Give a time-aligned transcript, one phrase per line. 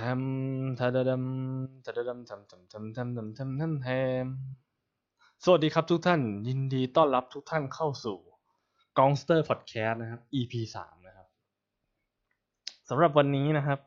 [0.00, 1.22] ทาดาดัม
[1.84, 3.88] ทาดาดัมทำทำทำทำทำทำทำแฮ
[4.26, 4.28] ม
[5.44, 8.18] สวัสดีครับทุกท่าน ยินดีต้อนรับทุกท่านเข้าสู่
[8.98, 11.26] กองสเตอร์พอดแคสต์นะครับ EP สามนะครับ
[12.88, 13.78] สำหรับวันนี้นะครับ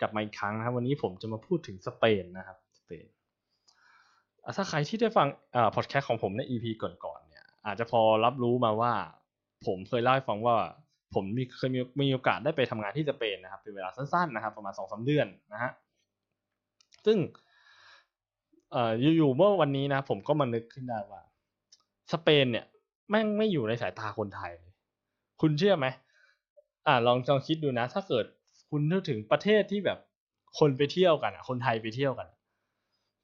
[0.00, 3.06] กลับมาอีกครั้งนะครับ วันนี้ผมจะมาพูดถึงสเปนนะครับสเปน
[4.56, 8.92] ถ้าใครที่ได้ฟังอ่าพอดแคสต์ของผมใน EP ก่อนๆเนี่ย อาจจะพอรับรู้มาว่า
[9.66, 10.56] ผมเคยเล่าให้ฟังว่า
[11.14, 15.72] ผมมีเคยมีมีโอกาสได้ไปทำงานที่สเปนนะครับ เป็นเวลาสั้นๆนะครับ ประมาณสองสาเดือนนะฮะ
[17.06, 17.18] ซึ่ง
[18.72, 21.20] เอ่ออยู่ๆเมื่อวันนี้นะ ผมก็มานึกขึ้นได้ว่า
[22.12, 22.64] สเปนเนี่ย
[23.10, 24.52] แม่งไม่อยู่ในสายตาคนไทย
[25.40, 25.86] คุณเชื่อไหม
[26.86, 28.24] อ่าลองลองคิดดูนะ ถ้าเกิด
[28.70, 29.98] คุณนึกถึงประเทศที่แบบ
[30.58, 32.28] คนไปเที่ยวกันอะ คนไทยไปเที่ยวกัน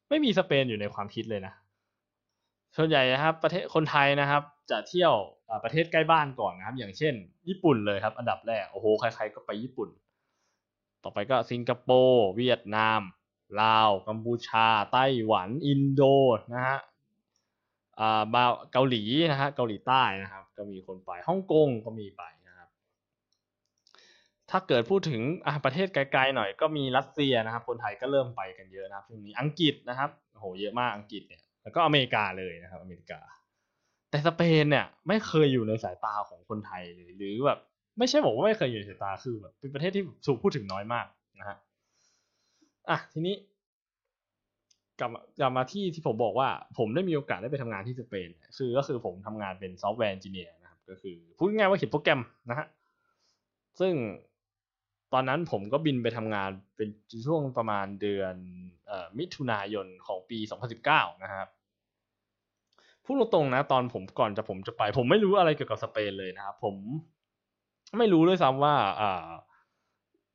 [0.08, 1.54] ไม่มีสเปนอยู่ในความคิดเลยนะ
[2.76, 5.14] ส่วนใหญ่นะครับ ประเทศคนไทยนะครับ จะเที่ยว
[5.64, 7.14] ประเทศใกล้บ้านก่อนนะครับ อย่างเช่น
[7.48, 9.88] ญี่ปุ่นเลยครับ อันดับแรกโอ้โหใครๆก็ไปญี่ปุ่น
[11.04, 13.00] ต่อไปก็สิงคโปร์เวียดนาม
[13.62, 16.02] ลาวกัมพูชา ไต้หวัน อินโด
[16.54, 16.78] นะฮะ
[18.00, 22.68] อ่ามาเกาหลีนะฮะเกาหลีใต้นะครับ ก็มีคนไปฮ่องกงก็มีไปนะครับ
[24.50, 25.22] ถ้าเกิดพูดถึง
[25.64, 33.20] ประเทศไกลๆหน่อยก็มีรัสเซียนะครับ คนไทยก็เริ่มไปกันเยอะนะครับช่วงนี้อังกฤษนะครับโอ้โหเยอะมากอังกฤษเนี่ยแล้วก็อเมริกาเลยนะครับอเมริกา
[34.10, 37.58] แต่สเปนเนี่ยไม่เคยอยู่ในสายตาของคนไทยเลยหรือแบบ
[37.98, 41.06] ไม่ใช่บอกว่าไม่เคยอยู่ในสายตาคือแบบเป็นประเทศที่ถูกพูดถึงน้อยมาก
[41.40, 41.56] นะฮะ
[42.90, 43.36] อะทีนี้
[45.00, 52.66] กลับกลับมาที่ที่ผมบอกว่า ผมได้มีโอกาสได้ไปทำงานที่สเปน คือก็คือผมทำงานเป็น software engineer นะครับ ก็คือพูดง่ายๆว่าเขียนโปรแกรมนะฮะ
[53.80, 53.94] ซึ่ง
[55.12, 56.88] ตอนนั้นผมก็บินไปทำงานเป็น
[57.26, 58.34] ช่วงประมาณเดือน
[58.86, 60.38] เอ่อมิถุนายนของปี
[60.80, 61.48] 2019 นะครับ
[63.10, 66.76] พูดตรงๆนะตอนผมก่อนจะผมจะไป ผมไม่รู้อะไรเกี่ยวกับสเปนเลยนะครับผม
[67.98, 69.28] ไม่รู้ด้วยซ้ำว่าอ่า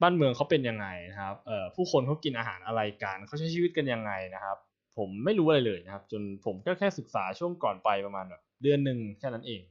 [0.02, 4.58] บ้านเมืองเขาเป็นยังไงนะครับเอ่อผู้คนเขากินอาหารอะไรกันเขาใช้ชีวิตกันยังไงนะครับ
[4.98, 9.62] ผมไม่รู้อะไรเลยนะครับ จนผมก็แค่ศึกษาช่วงก่อนไปประมาณแบบเดือนหนึ่งแค่นั้นเอง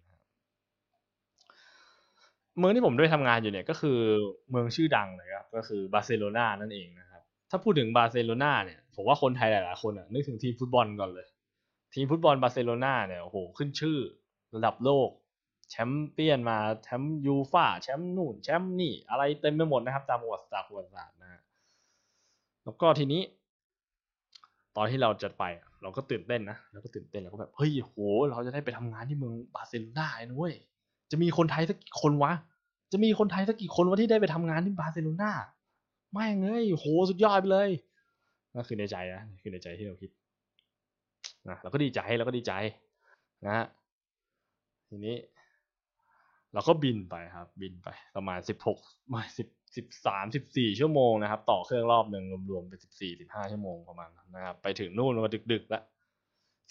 [2.59, 3.98] เมืองที่ผมด้วยทำงานอยู่เนี่ยก็คือ
[4.50, 11.26] เมืองชื่อดังเลยครับก็คือบาร์เซโลนานั่นเองนะครับ ถ้าพูดถึงบาร์เซโลนาเนี่ยผมว่าคนไทยหลายๆคนอะนึกถึงทีมฟุตบอลก่อนเลย
[11.94, 13.99] ทีมฟุตบอลบาร์เซโลนาเนี่ยโอ้โหขึ้นชื่อ
[14.55, 15.09] ระดับโลก
[15.71, 21.41] แชมป์เปี้ยนมาแชมป์ยูฟ่าแชมป์นู่นแชมป์นี่ อะไรเต็มไปหมดนะครับ ตามประวัติศาสตร์ประวัติศาสตร์นะฮะ
[22.65, 23.22] แล้วก็ทีนี้
[24.77, 25.44] ตอนที่เราจะไป
[25.82, 27.97] เราก็ตื่นเต้นนะเราก็ตื่นเต้นเราก็แบบเฮ้ยโห
[28.31, 30.55] เราจะได้ไปทำงานที่เมืองบาร์เซโลนาเลยนะเว้ย
[31.11, 32.32] จะมีคนไทยสักกี่คนวะ
[32.93, 35.31] จะมีคนไทยสักกี่คนวะที่ได้ไปทำงานที่บาร์เซโลนา
[36.12, 37.71] ไม่งเอ้ยโหสุดยอดไปเลย
[38.55, 40.11] นั่นคือในใจนะคือในใจที่เราคิด
[41.49, 42.53] นะเราก็ดีใจเราก็ดีใจ
[43.44, 43.66] นะฮะ
[44.88, 45.16] ทีนี้
[46.53, 48.78] เราก็บินไปครับ บินไปประมาณสิบหก
[49.09, 55.82] ไม่สิบสิบสามสิบสี่ชั่วโมงนะครับ ต่อเครื่องรอบหนึ่งรวมๆเป็นสิบสี่สิบห้าชั่วโมงประมาณนะครับไปถึงนู่นมาดึกๆแล้ว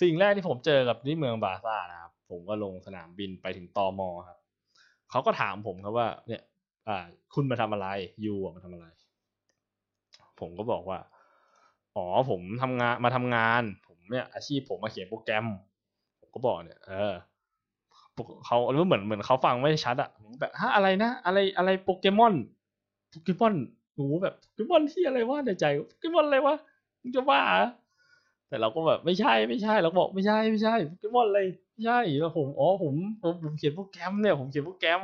[0.02, 4.40] สิ่งแรกที่ผมเจอกับที่เมืองบาซ่านะครับ ผมก็ลงสนามบินไปถึงตอมอครับ
[5.12, 6.42] เขาก็ถามผมครับว่า เนี่ย
[6.88, 7.88] อ่า คุณมาทำอะไร
[8.26, 8.88] ยูอะมาทำอะไร
[10.40, 11.00] ผมก็บอกว่า
[11.96, 15.46] อ๋อผมทำงานมาทำงาน ผ เนี่ยอาชีพผมมาเขียนโปรแกรม
[16.20, 17.14] ผมก็บอกเนี่ย เออ
[18.46, 22.34] เขาเหมือนเหมือนเขาฟังไม่ชัดอะผมแบบฮะอะไรนะ อะไรอะไรโปเกมอน
[23.10, 23.56] โปเกมอน
[23.96, 26.56] หนูแบบโปเกมอนที่อะไรวะในใจโปเกมอนอะไรวะ
[27.02, 27.42] มึงจะว่า
[28.48, 35.02] แต่เราก็แบบไม่ใช่ไม่ใช่เราบอกไม่ใช่ไม่ใช่โปเกมอนเลยไม่ใช่แล้วผมอ๋อผมผมผมเขียนโปรแกรมเนี่ยผมเขียนโปรแกรม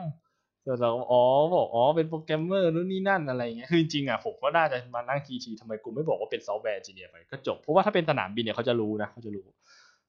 [0.70, 1.24] แต่เราอ๋อ
[1.56, 9.46] บอกอ๋อเป็นโปรแกรมเมอร์นู่นนี่นั่นอะไรเงี้ยคือจริงอะผมก็น่าจะมานั่งคิดทีทำไมกูไม่บอกว่าเป็น software engineer ไปก็จบเพราะว่าถ้าเป็นสนามบินเนี่ยเขาจะรู้นะเขาจะรู้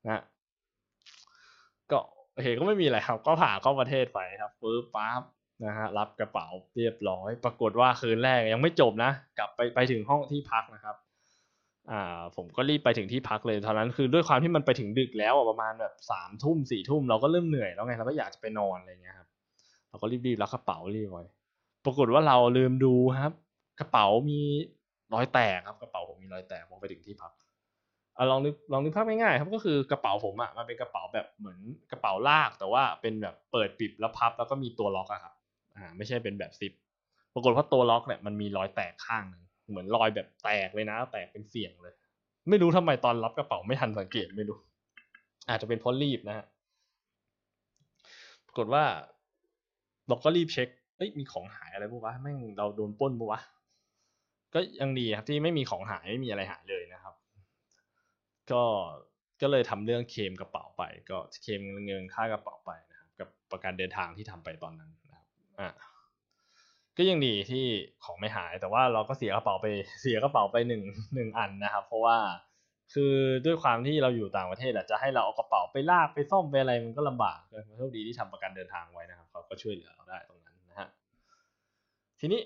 [0.06, 0.22] นะ
[1.91, 1.98] ก็
[2.32, 5.22] โอเคก็ไม่มีอะไรครับ ก็ผ่านเข้าประเทศไปครับปึ๊บปั๊บ
[5.65, 10.97] นะฮะรับกระเป๋าเรียบร้อย ปรากฏว่าคืนแรกยังไม่จบนะ กลับไปไปถึงห้องที่พักนะครับ
[11.91, 19.16] อ่า ผมก็รีบไปถึงที่พักเลยตอนนั้นคือด้วยความที่มันไปถึงดึกแล้วประมาณแบบสามทุ่มสี่ทุ่มเราก็เริ่มเหนื่อยแล้วไงเราก็อยากจะไปนอนอะไรเงี้ย
[19.91, 21.25] เราก็รีบๆรับกระเป๋ารีบไว้
[21.84, 23.33] ปรากฏว่าเราลืมดูครับ
[23.81, 24.41] กระเป๋ามี
[25.15, 27.33] รอยแตกครับกระเป๋าผมมีรอยแตกพอไปถึงที่พัก
[28.16, 31.59] อลองนึกลองนึกภาพง่ายๆครับก็คือกระเป๋าผมอะ่ะมันเป็นกระเป๋าแบบเหมือน
[31.91, 35.34] กระเป๋าลาก แต่ว่าเป็นแบบเปิดปิดแล้วพับแล้วก็มีตัวล็อกอะครับ
[35.77, 36.72] อ่าไม่ใช่เป็นแบบซิป
[37.34, 41.95] ปรากฏว่าตัวล็อกเนี่ยมันมีรอยแตกข้างหนึ่งเหมือนรอยแบบแตกเลยนะ แตกเป็นเสียงเลย
[42.48, 44.59] ไม่รู้ทำไมตอนรับกระเป๋าไม่ทันสังเกตไม่รู้
[45.48, 46.47] อาจจะเป็นเพราะรีบนะฮะ
[48.47, 48.84] ปรากฏว่า
[50.08, 53.41] เราก็รีบเช็คเอ้ยมีของหายอะไรปะวะแม่งเราโดนป้นปะวะ
[54.54, 57.14] ก็ยังดีครับที่ไม่มีของหายไม่มีอะไรหายเลยนะครับ
[58.52, 58.62] ก็
[59.41, 65.26] ก็เลยทำเรื่องเคมกระเป๋าไป ก็เคมเงินค่ากระเป๋าไปนะครับ กับประกันเดินทางที่ทำไปตอนนั้นนะครับ
[65.60, 65.68] อ่า
[66.97, 67.64] ก็ยังดีที่
[68.04, 69.66] ของไม่หายแต่ว่าเราก็เสียกระเป๋าไป
[70.00, 70.82] เสียกระเป๋าไปหนึ่ง
[71.14, 72.16] หนึ่งอันนะครับ เพราะว่า
[72.92, 73.13] คือ
[73.47, 80.89] ด้วยความที่เราอยู่ต่างประเทศอะจะให้เราเอากระเป๋าไปลากไปซ่อมไปอะไรมันก็ลำบากเลยโชคดีที่ทำประกันเดินทางไว้นะครับเขาก็ช่วยเหลือเราได้ตรงนั้นนะฮะ
[82.21, 82.41] ทีนี้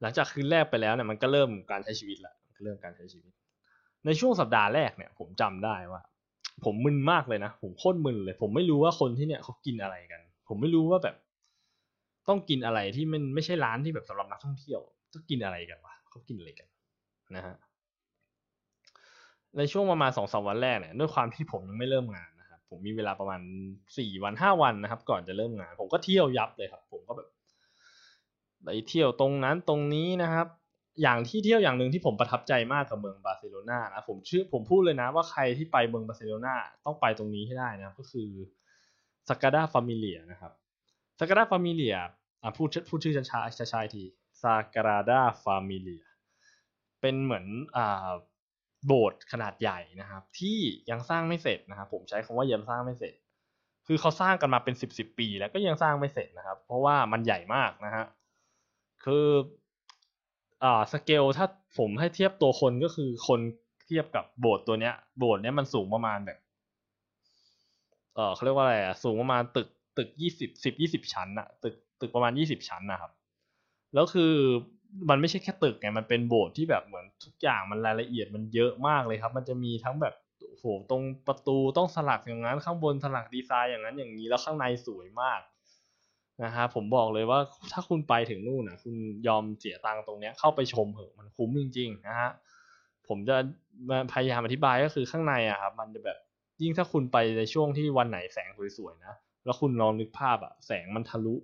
[0.00, 3.32] หลังจากคืนแรกไปแล้วเนี่ยมันก็เริ่มการใช้ชีวิตละเริ่มการใช้ชีวิต
[4.06, 6.02] ในช่วงสัปดาห์แรกเนี่ย ผมจำได้ว่า
[6.64, 11.16] ผมมึนมากเลยนะผมโคตรมึนเลย ผมไม่รู้ว่าคนที่เนี่ยเขากินอะไรกัน ผมไม่รู้ว่าแบบ
[12.28, 14.80] ต้องกินอะไรที่มันไม่ใช่ร้านที่แบบสำหรับนักท่องเที่ยว
[15.12, 16.68] ต้องกินอะไรกันวะเขากินอะไรกัน
[17.36, 17.56] นะฮะ
[19.56, 23.40] ในช่วงประมาณสองสามวันแรกเนี่ยด้วยความที่ผมยังไม่เริ่มงานนะครับผมมีเวลาประมาณ
[23.98, 27.28] สี่วันห้าวันนะครับ ก่อนจะเริ่มงาน ผมก็เที่ยวยับเลยครับ ผมก็แบบ
[28.64, 30.46] ไปเที่ยวตรงนั้นตรงนี้นะครับ
[31.02, 36.54] อย่างที่เที่ยวอย่างหนึ่งที่ผมประทับใจมากกับเมืองบาร์เซโลนานะผมชื่อผมพูดเลยนะว่าใครที่ไปเมืองบาร์เซโลนา
[36.84, 38.30] ต้องไปตรงนี้ให้ได้นะก็คือ
[39.28, 40.52] ซากราดาฟามิเลียนะครับ
[41.20, 41.96] ซากราดาฟามิเลีย
[42.42, 44.04] อะพูดพูดชื่อช้าๆช้าๆที
[44.42, 46.04] ซากราดาฟามิเลีย
[47.00, 48.08] เป็นเหมือนอ่า
[48.86, 50.58] โบสถ์ขนาดใหญ่นะครับ ที่
[50.90, 53.14] ยังสร้างไม่เสร็จนะครับ ผมใช้คำว่ายังสร้างไม่เสร็จ
[53.86, 58.04] คือเขาสร้างกันมาเป็นสิบสิบปี แล้วก็ยังสร้างไม่เสร็จนะครับ เพราะว่ามันใหญ่มากนะฮะ
[59.04, 59.26] คือ
[60.64, 61.46] อ่าสเกลถ้า
[61.78, 63.40] ผมให้เทียบตัวคนก็คือคน
[63.84, 66.38] เทียบกับโบสถ์ตัวเนี้ย โบสถ์เนี้ยมันสูงประมาณแบบ
[68.14, 69.68] เออเขาเรียกว่าอะไรอะสูงประมาณตึก
[69.98, 73.12] ตึกยี่สิบสิบยี่สิบชั้นอะตึกตึกประมาณยี่สิบชั้นนะครับ
[73.94, 74.34] แล้วคือ
[75.10, 80.14] มันไม่ใช่แค่ตึกไงมันเป็นโบสถ์ที่แบบเหมือนทุกอย่างมันรายละเอียดมันเยอะมากเลยครับ มันจะมีทั้งแบบ
[80.48, 85.40] โอ้โหตรงประตูต้องสลักอย่างนั้น ข้างบนสลักดีไซน์อย่างนั้นอย่างนี้แล้วข้างในสวยมาก
[86.44, 87.38] นะฮะผมบอกเลยว่า
[87.72, 88.94] ถ้าคุณไปถึงนู่นนะคุณ
[89.28, 92.30] ยอมเสียตังค์ตรงเนี้ยเข้าไปชมเหอะมันคุ้มจริง ๆ นะฮะ
[93.08, 93.36] ผมจะ
[94.12, 96.18] พยายามอธิบายก็คือข้างในอะครับมันจะแบบ
[96.62, 99.14] ยิ่งถ้าคุณไปในช่วงที่วันไหนแสงสวยๆนะ
[99.44, 101.34] แล้วคุณลองนึกภาพอะแสงมันทะลุ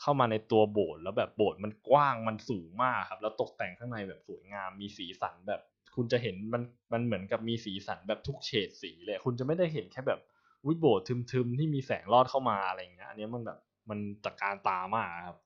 [0.00, 5.60] เข้ามาในตัวโบสถ์แล้วแบบโบสถ์มันกว้างมันสูงมากครับ แล้วตกแต่งข้างในแบบสวยงามมีสีสันแบบ
[5.96, 6.62] คุณจะเห็นมัน
[6.92, 10.20] มันเหมือนกับมีสีสันแบบทุกเฉดสีเลย คุณจะไม่ได้เห็นแค่แบบ
[10.66, 13.58] วิโบสถ์ทึมๆที่มีแสงลอดเข้ามาอะไรอย่างเงี้ยอันนี้มันแบบ
[13.90, 15.38] มันตะการตามากครับ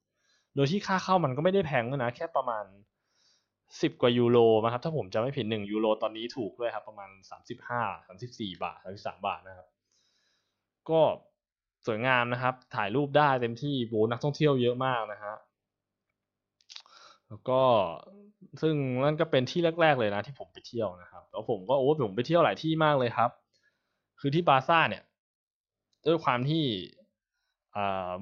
[0.55, 2.65] โดยที่ค่าเข้ามันก็ไม่ได้แพงนะ แค่ประมาณ
[3.83, 9.69] สิบกว่ายูโรนะครับ ถ้าผมจะไม่ผิดหนึ่งยูโรตอนนี้ถูกด้วยครับ ประมาณสามสิบห้าสามสิบสี่บาทสามสิบสามบาทนะครับ
[10.91, 11.01] ก็
[11.89, 15.35] สวยงามนะครับ ถ่ายรูปได้เต็มที่โบนักท่องเที่ยวเยอะมากนะฮะ
[17.29, 17.61] แล้วก็
[18.63, 18.75] ซึ่ง
[19.05, 23.31] นั่นก็เป็นที่แรก ๆเลยนะที่ผมไปเที่ยวนะครับ แล้วผมก็โอ้ผมไปเที่ยวหลายที่มากเลยครับ
[24.21, 25.05] คือที่บาซ่าเนี่ย
[26.07, 26.65] ด้วยความที่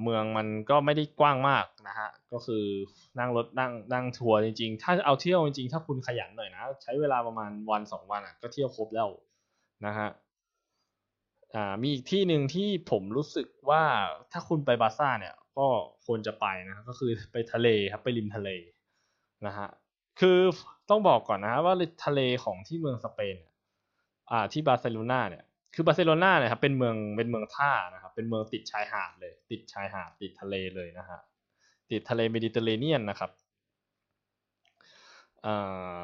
[0.03, 2.65] เมืองมันก็ไม่ได้กว้างมากนะฮะ ก็คือ
[3.19, 9.09] นั่งรถนั่งนั่งทัวร์จริงๆ ถ้าเอาเที่ยวจริงๆ ถ้าคุณขยันหน่อยนะ ใช้เวลาประมาณวันสองวันอะก็เที่ยวครบแล้ว
[9.87, 10.09] นะฮะ
[11.57, 13.83] อ่ามีอีกที่หนึ่งที่ผมรู้สึกว่า
[14.33, 15.67] ถ้าคุณไปบาร์ซ่าเนี่ยก็
[16.07, 18.51] ควรจะไปนะก็คือไปทะเลครับไปริมทะเล
[19.47, 19.69] นะฮะ
[20.21, 20.39] คือ
[20.91, 21.75] ต้องบอกก่อนนะว่า
[22.05, 23.37] ทะเลของที่เมืองสเปน
[24.31, 25.45] อ่าที่บาร์เซโลนาเนี่ย
[25.75, 31.19] คือบาร์เซโลนาเนี่ยครับเป็นเมืองเป็นเมืองท่านะครับเป็นเมืองติดชายหาดเลย ติดชายหาดติดทะเลเลยนะฮะ
[31.91, 33.31] ติดทะเลเมดิเตอร์เรเนียนนะครับ
[35.47, 36.01] อ่า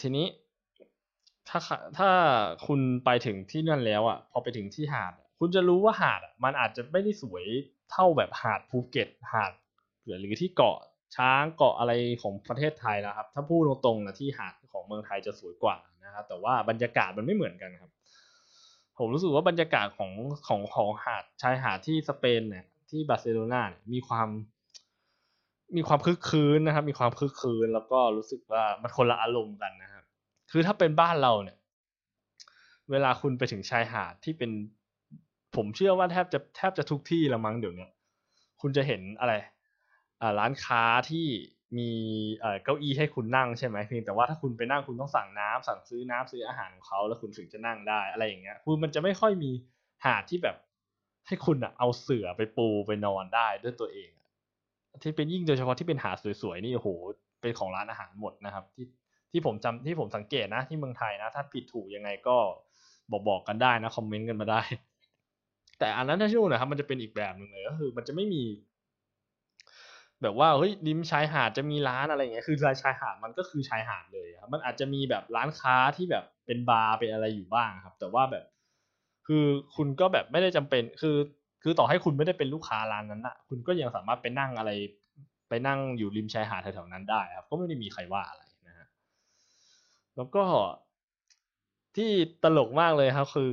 [0.00, 0.26] ทีนี้
[1.50, 1.60] ถ้า
[1.98, 2.10] ถ้า
[2.66, 7.44] คุณไปถึงที่นั่นแล้วอะพอไปถึงที่หาด คุณจะรู้ว่าหาดมันอาจจะไม่ได้สวย
[7.90, 9.52] เท่าแบบหาดภูเก็ตหาด
[10.04, 10.76] หรือที่เกาะ
[11.16, 11.92] ช้างเกาะอะไร
[12.22, 17.90] ของประเทศไทยนะครับ ถ้าพูดตรงๆนะที่หาดของเมืองไทยจะสวยกว่านะครับแต่ว่าบรรยากาศมันไม่เหมือนกันครับ
[18.98, 20.12] ผมรู้สึกว่าบรรยากาศของ
[20.46, 24.28] ของของหาดชายหาดที่สเปนเนี่ยที่บาร์เซโลนาเนี่ยมีความ
[25.76, 29.99] มีความคึกคืนนะครับ มีความคึกคืนแล้วก็รู้สึกว่ามันคนละอารมณ์กันนะครับ
[30.50, 31.56] คือถ้าเป็นบ้านเราเนี่ย
[32.90, 34.50] เวลาคุณไปถึงชายหาดที่เป็น
[35.56, 37.88] ผมเชื่อว่าแทบจะแทบจะทุกที่ละมั้งเดี๋ยวนี้
[38.60, 39.32] คุณจะเห็นอะไร
[40.20, 41.26] อ่าร้านค้าที่
[41.78, 41.90] มี
[42.64, 49.50] เก้าอี้ให้คุณนั่งใช่ไหมเพียงแต่ว่าถ้าคุณไปนั่งคุณต้องสั่งน้ำสั่งซื้อน้ำซื้ออาหารของเขาแล้วคุณถึงจะนั่งได้อะไรอย่างเงี้ยคือมันจะไม่ค่อยมี
[50.04, 50.56] หาดที่แบบ
[51.26, 54.10] ให้คุณอะเอาเสื่อไปปูไปนอนได้ด้วยตัวเอง
[55.02, 56.88] ที่เป็นยิ่งโดยเฉพาะที่เป็นหาดสวยๆนี่โอ้โห
[57.40, 58.84] เป็นของร้านอาหารหมดนะครับ ที่
[59.32, 62.36] ที่ผมจำที่ผมสังเกตนะ ที่เมืองไทยนะ ถ้าผิดถูกยังไงก็
[63.10, 64.62] บอกบอกกันได้นะคอมเมนต์กันมาได้
[65.78, 68.42] แต่อันนั้นถ้าช่วนะครับมันจะเป็นอีกแบบหนึ่งเลยก็คือ มันจะไม่มี
[70.22, 78.44] แบบว่าเฮ้ยริมชายหาดจะมีร้านอะไรเงี้ยคือชายหาดมันก็คือชายหาดเลยครับมันอาจจะมีแบบร้านค้าที่แบบเป็นบาร์เป็นอะไรอยู่บ้างครับ แต่ว่าแบบ
[79.26, 79.44] คือ
[79.76, 81.16] คุณก็แบบไม่ได้จำเป็น คือ
[81.62, 84.70] คือต่อให้คุณไม่ได้เป็นลูกค้าร้านนั้นอะคุณก็ยังสามารถไปนั่งอะไร
[85.48, 88.42] ไปนั่งอยู่ริมชายหาดแถวๆนั้นได้ครับ ก็ไม่ได้มีใครว่าอะไร
[90.20, 90.44] แล้วก็
[91.96, 92.10] ที่
[92.44, 93.52] ตลกมากเลยครับ คือ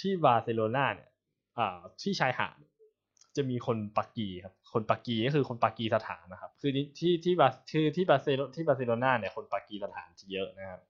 [0.00, 1.10] ที่บาร์เซโลนาเนี่ย
[1.58, 2.56] อ่าที่ชายหาด
[3.36, 10.80] จะมีคนปักกีครับ คนปักกีก็คือคนปักกีสถานนะครับ คือที่ที่บาคือที่บาเซโลที่บาร์เซโลนาเนี่ยคนปากีสถานจะเยอะนะครับ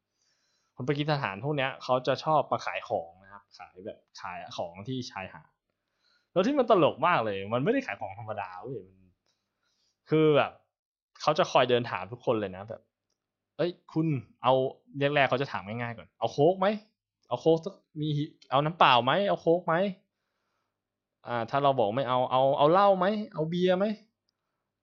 [0.77, 5.51] คนปักกีสถานพวกเนี้ยเขาจะชอบมาขายของนะครับ ขายแบบขายของที่ชายหาด
[6.33, 9.07] แล้วที่มันตลกมากเลย มันไม่ได้ขายของธรรมดาเว้ยมัน
[10.11, 10.53] คือแบบ
[11.21, 12.83] เขาจะคอยเดินถามทุกคนเลยนะแบบ
[13.57, 14.07] เอ้ย คุณ
[14.43, 14.53] เอา
[14.99, 16.67] แรกๆเขาจะถามง่ายๆก่อน เอาโค้กไหม
[17.29, 17.59] เอาโค้ก
[18.01, 18.09] มี
[18.51, 19.75] เอาน้ำเปล่าไหมเอาโค้กไหม
[21.27, 23.87] อ่า ถ้าเราบอกไม่เอาเอาเอาเหล้าไหมเอาเบียร์ไหม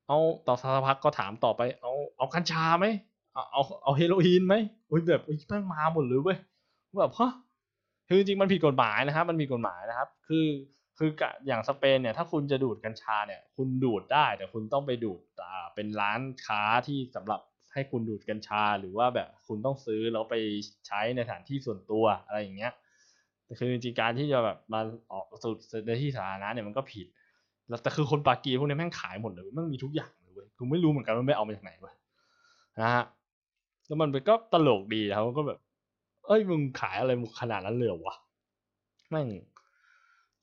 [0.08, 2.86] เอาต่อสักพักก็ถามต่อไป เอาเอากัญชาไหม
[3.34, 4.56] เอาเอาเฮโรอีนไหม
[4.88, 6.38] โอ้ยแบบอ้ยแม่งมาหมดเลยเว้ย
[7.00, 7.32] แบบฮะ
[8.08, 10.48] คือจริงมันผิดกฎหมายนะครับ มันมีกฎหมายนะครับ คือ
[10.98, 11.10] คือ
[11.48, 17.42] อย่างสเปนเนี่ยถ้าคุณจะดูดกัญชาเนี่ย คุณดูดได้แต่คุณต้องไปดูดอ่าเป็นร้านค้าที่สำหรับ
[17.74, 20.36] ให้คุณดูดกัญชา หรือว่าแบบคุณต้องซื้อแล้วไป
[20.88, 22.74] ใช้ในสถานที่ส่วนตัวอะไรอย่างเงี้ย
[23.46, 27.08] แต่คือจริงการที่จะแบบมาออกสูตรในที่สาธารณะเนี่ยมันก็ผิด
[27.70, 31.94] แล้วแต่คือคนปากีพวกนี้แม่งขายหมดเลยแม่งมีทุกอย่างเลยเว้ยกูไม่รู้เหมือนกันว่าไม่เอามาจากไหนเว้ย
[32.80, 33.06] นะฮะ
[33.88, 35.60] แล้วมันก็ตลกดีครับก็แบบ
[36.26, 38.16] เอ้ยมึงขายอะไรขนาดนั้นเลยเหรอวะ
[39.10, 39.28] แม่ง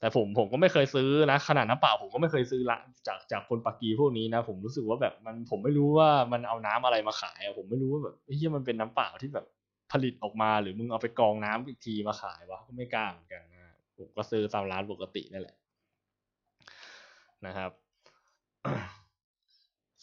[0.01, 9.47] แต่ผมผมก็ไม่เคยซื้อนะขนาดน้ำเปล่าผมก็ไม่เคยซื้อละจากจากคนปากีพวกนี้นะ ผมรู้สึกว่าแบบมันผมไม่รู้ว่ามันเอาน้ำอะไรมาขายอะผมไม่รู้ว่าแบบเฮ้ยมันเป็นน้ำเปล่าที่แบบ
[9.93, 15.57] ผลิตออกมาหรือมึงเอาไปกรองน้ำอีกทีมาขายวะก็ไม่กล้าเหมือนกันนะผมก็ซื้อตามร้านปกตินั่นแหละ
[17.47, 17.71] นะครับ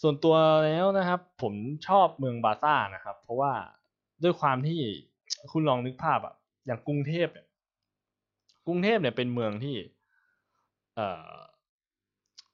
[0.01, 0.35] ส่วนตัว
[0.65, 1.53] แล้วนะครับ ผม
[1.87, 3.51] ชอบเมืองบาซ่านะครับ เพราะว่า
[4.23, 4.79] ด้วยความที่
[5.51, 6.33] คุณลองนึกภาพอะ
[6.65, 7.47] อย่างกรุงเทพเนี่ย
[8.67, 9.75] กรุงเทพเนี่ยเป็นเมืองที่
[10.95, 11.31] เอ่อ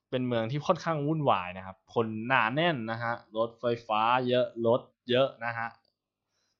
[0.10, 5.70] เป็นเมืองที่ค่อนข้างวุ่นวายนะครับ คนหนาแน่นนะฮะ รถไฟฟ้าเยอะ รถเยอะนะฮะ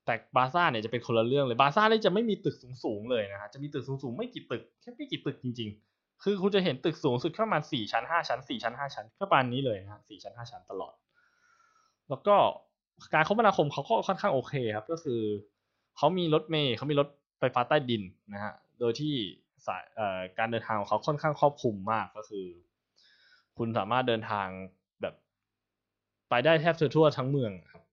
[0.06, 10.94] แต่บาซ่าเนี่ยจะเป็นคนละเรื่องเลย บาซ่านี่จะไม่มีตึกสูงๆเลยนะฮะ จะมีตึกสูงๆไม่กี่ตึก แค่ไม่กี่ตึกจริง ๆ คือคุณจะเห็นตึกสูงสุดแค่ประมาณสี่ชั้นห้าชั้นสี่ชั้นห้าชั้นแค่ประมาณนี้เลยนะฮะสี่ชั้นห้าชั้นตลอด
[12.10, 12.36] แล้วก็
[13.14, 15.22] การคมนาคมเขาก็ค่อนข้างโอเคครับ ก็คือ
[15.98, 17.08] เขามีรถเมล์เขามีรถ
[17.40, 18.04] ไฟฟ้าใต้ดิน
[18.34, 19.16] นะฮะ โดยที่
[19.68, 19.84] สาย
[20.38, 22.46] การเดินทางของเขาค่อนข้างครอบคลุมมากก็คือ
[23.58, 24.48] คุณสามารถเดินทาง
[25.02, 25.16] แบบ
[26.30, 27.84] ไปได้แทบทั่วทั้งเมืองครับ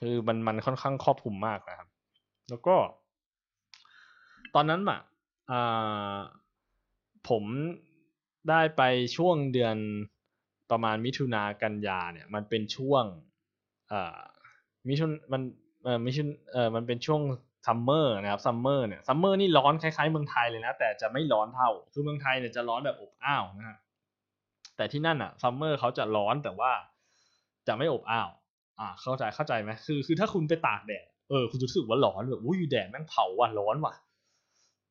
[0.00, 1.88] คือมันมันค่อนข้างครอบคลุมมากนะครับ
[2.50, 2.76] แล้วก็
[4.54, 5.00] ตอนนั้นอะ
[7.28, 7.44] ผม
[8.48, 8.82] ได้ไป
[9.16, 9.76] ช่วงเดือน
[10.70, 13.04] ประมาณมิถุนากันยาเนี่ย มันเป็นช่วง
[14.88, 15.42] มิถุนมัน
[15.84, 17.20] เออมิถุนเออมันเป็นช่วง
[17.66, 23.78] summer นะครับ summer เนี่ย summer นี่ร้อนคล้ายๆเมืองไทยเลยนะ แต่จะไม่ร้อนเท่าคือเมืองไทยเนี่ยจะร้อนแบบอบอ้าวนะฮะ
[24.76, 26.72] แต่ที่นั่นอะ summer เขาจะร้อนแต่ว่า
[27.68, 28.28] จะไม่อบอ้าว
[28.80, 33.94] อ่า เข้าใจเข้าใจไหมคือ คือถ้าคุณไปตากแดดเออคุณจะรู้สึกว่าร้อนแบบอุ้ยแดดแม่งเผาว่ะร้อนว่ะ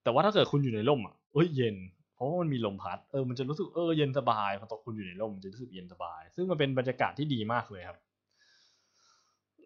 [0.03, 1.75] แต่ว่าถ้าเกิดคุณอยู่ในร่มอะเอ้ยเย็น
[2.15, 7.97] เพราะว่ามันมีลมพัดเออมันจะรู้สึกเออเย็นสบายพอตกคุณอยู่ในร่มมันจะรู้สึกเย็นสบาย ซึ่งมันเป็นบรรยากาศที่ดีมากเลยครับ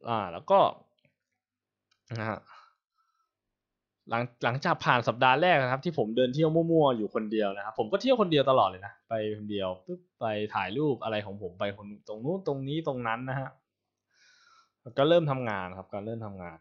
[0.08, 0.60] อ่า แล้วก็
[2.20, 2.40] นะฮะ
[4.10, 10.26] หลังหลังจากผ่านสัปดาห์แรกนะครับ ที่ผมเดินเที่ยวมั่วๆอยู่คนเดียวนะครับ ผมก็เที่ยวคนเดียวตลอดเลยนะไปคนเดียวปึ๊บไป
[10.56, 13.50] ถ่ายรูปอะไรของผมไปคนตรงนู้นตรงนี้ตรงนั้นนะฮะ
[14.98, 16.58] ก็เริ่มทำงานครับก็เริ่มทำงาน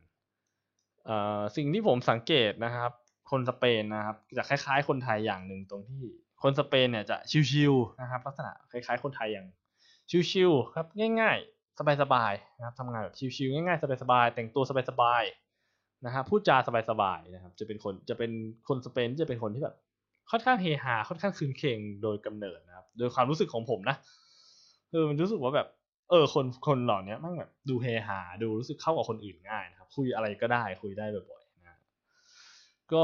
[1.07, 2.91] เอ่อสิ่งที่ผมสังเกตนะครับ
[3.31, 6.03] คนสเปนนะครับจะคล้าย ๆ คนไทยอย่างหนึ่งตรงที่
[6.43, 7.17] คนสเปนเนี่ยจะ
[7.51, 9.47] ชิวๆนะครับ ลักษณะคล้าย ๆ คนไทยอย่าง
[10.31, 10.87] ชิวๆครับ
[11.21, 15.48] ง่าย ๆ สบายๆนะครับทำงานแบบชิวๆง่ายๆสบายๆแต่งตัวสบายๆ
[16.07, 16.57] นะฮะพูดจา
[16.91, 18.31] สบายๆนะครับ จะเป็นคนจะเป็น
[18.69, 19.77] คนสเปนจะเป็นคนที่แบบ
[20.31, 23.97] ค่อนข้างเฮฮาค่อนข้างคืนเคงโดยกำเนิดนะครับ โดยความรู้สึกของผมนะ
[24.91, 25.69] เออมันรู้สึกว่าแบบ
[26.11, 31.79] เออ คนคนเหล่านี้มันแบบดูเฮฮาดูรู้สึกเข้ากับคนอื่นง่ายนะครับ คุยอะไรก็ได้คุยได้บ่อยๆนะ
[32.93, 33.03] ก็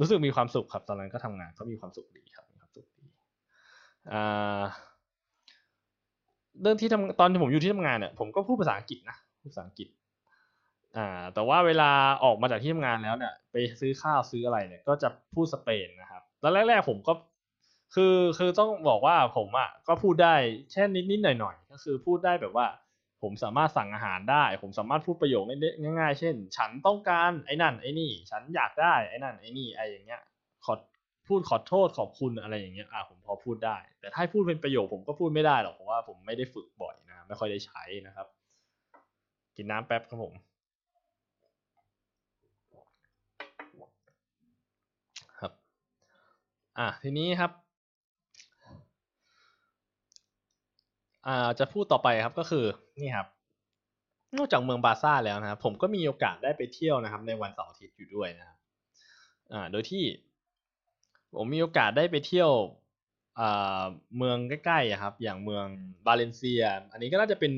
[0.00, 3.04] รู้สึกมีความสุขครับ ตอนนั้นก็ทำงานก็มีความสุขดีครับมีความสุขดี
[4.12, 4.62] อ่า
[6.60, 9.88] เรื่องที่ทำตอนที่ผมอยู่ที่ทำงานเนี่ยผมก็พูดภาษาอังกฤษนะพูดภาษาอังกฤษ
[10.96, 11.90] อ่า แต่ว่าเวลา
[12.24, 17.12] ออกมาจากที่ทำงานแล้วเนี่ยไปซื้อข้าวซื้ออะไรเนี่ย ก็จะพูดสเปนนะครับแล้วแรกๆผมก็
[17.94, 20.34] คือคือต้องบอกว่าผมอะก็พูดได้
[20.72, 22.66] แค่นิดๆหน่อยๆก็คือพูดได้แบบว่า
[23.22, 25.44] ผมสามารถสั่งอาหารได้ ผมสามารถพูดประโยค
[25.98, 30.22] ง่ายๆ เช่น ฉันต้องการไอ้นั่นไอ้นี่ ฉันอยากได้ไอ้นั่นไอ้นี่ไอ้อย่างเงี้ย
[30.64, 30.74] ขอ
[31.28, 38.26] พูดขอโทษขอบคุณอะไรอย่างเงี้ยอ่าผมพอพูดได้ แต่ถ้าพูดเป็นประโยคผมก็พูดไม่ได้หรอกเพราะว่าผมไม่ได้ฝึกบ่อยนะ ไม่ค่อยได้ใช้นะครับ
[39.56, 40.34] กินน้ำแป๊บครับผม
[46.78, 47.50] อะทีนี้ครับ
[51.26, 52.64] อ่าจะพูดต่อไปครับก็คือ
[52.98, 53.26] นี่ครับ
[54.36, 58.58] นอกจากเมืองบาซ่าแล้วนะครับผมก็มีโอกาสได้ไปเที่ยวนะครับ ในวันเสาร์อาทิตย์อยู่ด้วยนะครับ
[59.52, 60.04] อ่าโดยที่
[61.36, 62.50] ผมมีโอกาสได้ไปเที่ยว
[64.16, 65.66] เมืองใกล้ๆครับ อย่างเมือง
[66.06, 66.62] บาเลนเซีย
[66.92, 67.52] อันนี้ก็น่าจะเป็น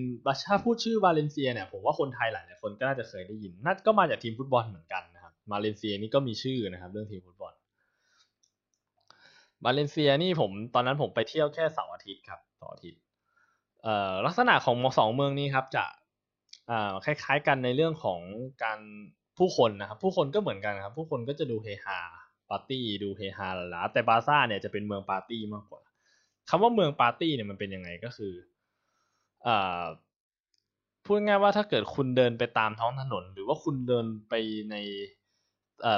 [0.49, 7.53] ถ้าพูดชื่อบาเลนเซียเนี่ยผมว่าคนไทยหลายๆคนก็น่าจะเคยได้ยินน่าก็มาจากทีมฟุตบอลเหมือนกันนะครับบาเลนเซียนี่ก็มีชื่อนะครับ เรื่องทีมฟุตบอล
[9.65, 13.01] บาเลนเซียนี่ผมตอนนั้นผมไปเที่ยวแค่เสาร์อาทิตย์ครับเสาร์อาทิตย์
[13.83, 15.85] เอ่อลักษณะของสองเมืองนี้ครับจะ
[16.71, 18.21] อ่าคล้าย ๆ กันในเรื่องของ
[18.65, 18.81] การ
[19.39, 21.99] ผู้คนนะครับ ผู้คนก็เหมือนกันครับ ผู้คนก็จะดูเฮฮา
[22.51, 25.83] ปาร์ตี้ดูเฮฮาละละแต่บาร์ซ่าเนี่ยจะเป็นเมืองปาร์ตี้มากกว่า
[26.49, 28.35] คำว่าเมืองปาร์ตี้เนี่ยมันเป็นยังไงก็คือ
[29.47, 29.85] อ่า
[31.05, 34.35] พูดง่ายว่าถ้าเกิดคุณเดินไปตามท้องถนน หรือว่าคุณเดินไป
[34.71, 34.77] ใน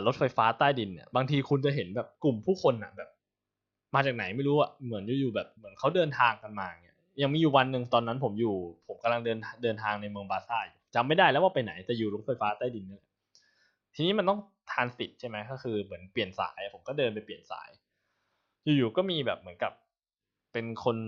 [0.06, 3.10] รถไฟฟ้าใต้ดินเนี่ยบางทีคุณจะเห็นแบบกลุ่มผู้คนอะแบบ
[3.94, 13.10] มาจากไหนไม่รู้อะเหมือนอยู่แบบเหมือนเขาเดินทางกันมาเนี่ยยังมีอยู่วันหนึ่งตอนนั้นผมอยู่ ผมกำลังเดินเดินทางในเมืองบาซ่าอยู่จำไม่ได้แล้วว่าไปไหนแต่อยู่รถไฟฟ้าใต้ดินนี่แหละ
[13.94, 14.40] ทีนี้มันต้อง
[14.70, 17.70] ทานสิทใช่ไหมก็คือเหมือนเปลี่ยนสาย ผมก็เดินไปเปลี่ยนสาย
[18.64, 19.72] อยู่ๆก็มีแบบเหมือนกับ
[20.52, 20.98] เป็นคน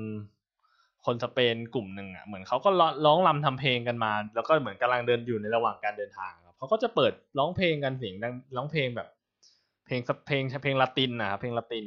[1.07, 2.71] คนสเปนกลุ่มหนึ่งอะเหมือนเขาก็
[3.05, 9.09] ร้องรำทำเพลงกันมา แล้วก็เหมือนกำลังเดินอยู่ในระหว่างการเดินทางครับเขาก็จะเปิดร้องเพลงกันเสียงดังร้องเพลงแบบ
[9.87, 11.87] เพลงเพลงเพลงละตินนะครับเพลงละติน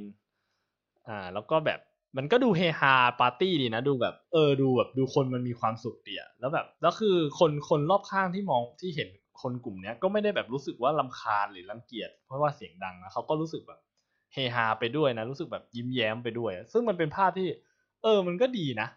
[1.08, 1.80] อ่า แล้วก็แบบ
[2.18, 9.10] มันก็ดูเฮฮาปาร์ตี้ดีนะ ดูแบบเออดูแบบดูคนมันมีความสุขเดียแล้วแบบแล้วคือคนคนรอบข้างที่มองที่เห็น
[9.42, 13.80] คนกลุ่มเนี้ยก็ไม่ได้แบบรู้สึกว่าลำคาญหรือรังเกียจเพราะว่าเสียงดังนะเขาก็รู้สึกแบบ
[14.34, 17.48] เฮฮาไปด้วยนะรู้สึกแบบยิ้มแย้มไปด้วย ซึ่งมันเป็นภาพที่
[18.04, 18.88] เออ มันก็ดีนะ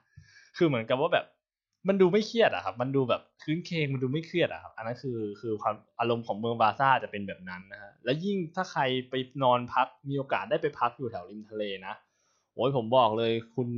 [0.56, 1.26] คือเหมือนกับว่าแบบ
[1.88, 11.94] มันดูไม่เครียดอะครับ มันดูแบบคืนเคงมันดูไม่เครียดอะครับ อันนั้นคือคือความอารมณ์ของเมืองบาซ่าจะเป็นแบบนั้นนะฮะ และยิ่งถ้าใครไปนอนพักมีโอกาสได้ไปพักอยู่แถวริมทะเลนะ
[12.54, 13.68] โอ้ยผมบอกเลยคุณ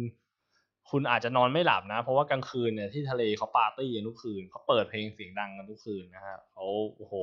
[0.90, 7.14] คุณอาจจะนอนไม่หลับนะ เพราะว่ากลางคืนเนี่ยที่ทะเลเขาปาร์ตี้กันทุกคืนเขาเปิดเพลงเสียงดังกันทุกคืนนะฮะเขาโอ้โห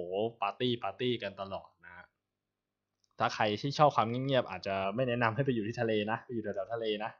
[0.41, 2.05] ปาร์ตี้ปาร์ตี้กันตลอดนะฮะ
[3.19, 7.11] ถ้าใครที่ชอบความเงียบๆอาจจะไม่แนะนำให้ไปอยู่ที่ทะเลนะไปอยู่แถวๆทะเลนะ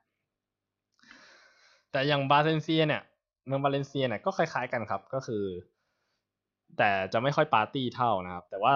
[1.92, 3.02] แต่อย่างบาเลนเซียเนี่ย
[3.46, 5.44] เมืองบาเลนเซียเนี่ยก็คล้าย ๆกันครับ ก็คือ
[6.78, 8.76] แต่จะไม่ค่อยปาร์ตี้เท่านะครับ แต่ว่า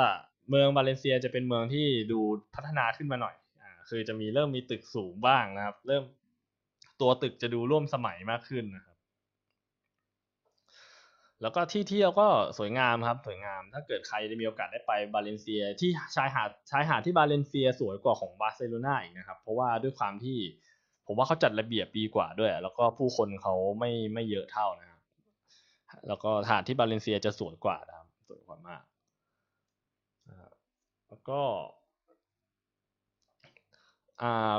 [0.50, 2.20] เมืองบาเลนเซียจะเป็นเมืองที่ดู
[2.56, 6.04] พัฒนาขึ้นมาหน่อยอ่าคือจะมีเริ่มมีตึกสูงบ้างนะครับ เริ่ม
[7.02, 8.98] ตัวตึกจะดูร่วมสมัยมากขึ้นนะครับ
[11.42, 20.38] แล้วก็ที่เที่ยวก็สวยงามครับ สวยงาม ถ้าเกิดใครได้มีโอกาสได้ไปบาเลนเซีย ที่ชายหาดชายหาดที่บาเลนเซียสวยกว่าของบาร์เซโลนาอีกนะครับ เพราะว่าด้วยความที่
[21.08, 25.02] ผมว่าเขาจัดระเบียบดีกว่าด้วย แล้วก็ผู้คนเขาไม่ไม่เยอะเท่านะครับ
[26.08, 28.84] แล้วก็หาดที่บาเลนเซียจะสวยกว่านะครับสวยกว่ามาก
[31.10, 31.42] แล้วก็
[34.22, 34.56] อ่า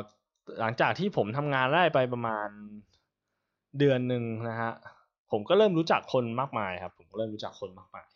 [0.60, 2.48] หลังจากที่ผมทำงานได้ไปประมาณ
[3.78, 4.72] เดือนหนึ่งนะฮะ
[5.30, 8.06] ผมก็เริ่มรู้จักคนมากมายครับ ผมก็เริ่มรู้จักคนมากมาย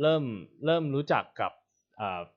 [0.00, 0.22] เริ่ม
[0.64, 1.52] เริ่มรู้จักกับ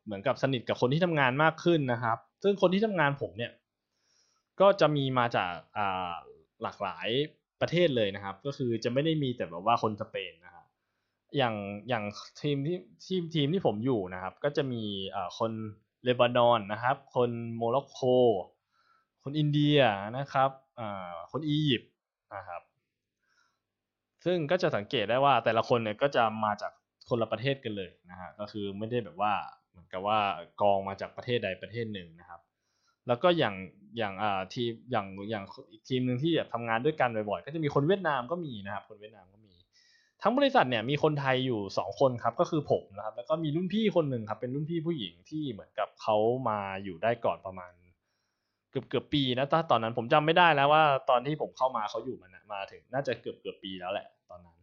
[0.05, 3.51] เหมือนกับสนิทกับคนที่ทำงานมากขึ้นนะครับ ซึ่งคนที่ทำงานผมเนี่ย
[4.61, 6.13] ก็จะมีมาจากอ่า
[6.63, 7.07] หลากหลาย
[7.61, 10.65] ประเทศเลยนะครับ ก็คือจะไม่ได้มีแต่แบบว่าคนสเปนนะครับ
[11.37, 11.55] อย่าง
[11.89, 12.03] อย่าง
[12.41, 14.83] ทีมที่ทีมทีมที่ผมอยู่นะครับ ก็จะมี
[15.15, 15.51] อ่าคน
[16.03, 17.99] เลบานอนนะครับ คนโมร็อกโก
[19.23, 19.79] คนอินเดีย
[20.17, 21.91] นะครับอ่าคนอียิปต์
[22.35, 22.61] นะครับ
[24.25, 26.71] ซึ่งก็จะสังเกตได้ว่าแต่ละคนเนี่ยก็จะมาจาก
[27.09, 29.33] คนละประเทศกันเลยนะฮะก็คือไม่ได้แบบว่า
[29.69, 30.19] เหมือนกับว่า
[30.61, 32.41] กองมาจากประเทศใดประเทศหนึ่งนะครับ
[33.09, 33.55] แล้วก็อย่าง
[33.97, 39.53] อย่างอ่าทีมอย่างอย่างอีกทีมหนึ่งที่แบบทำงานด้วยกันบ่อยๆ ก็จะมีคนเวียดนามก็มีนะครับ คนเวียดนามก็มี
[40.21, 46.15] ทั้งบริษัทเนี่ยมีคนไทยอยู่สองคนครับก็คือผมนะครับ แล้วก็มีรุ่นพี่คนหนึ่งครับเป็นรุ่นพี่ผู้หญิงที่เหมือนกับเขา
[46.49, 47.71] มาอยู่ได้ก่อนประมาณ
[48.71, 54.57] เกือบเกือบปีนะตอนนั้นผมจำไม่ได้แล้วว่าตอนที่ผมเข้ามาเขาอยู่มันมาถึงน่าจะเกือบเกือบปีแล้วแหละตอนนั้น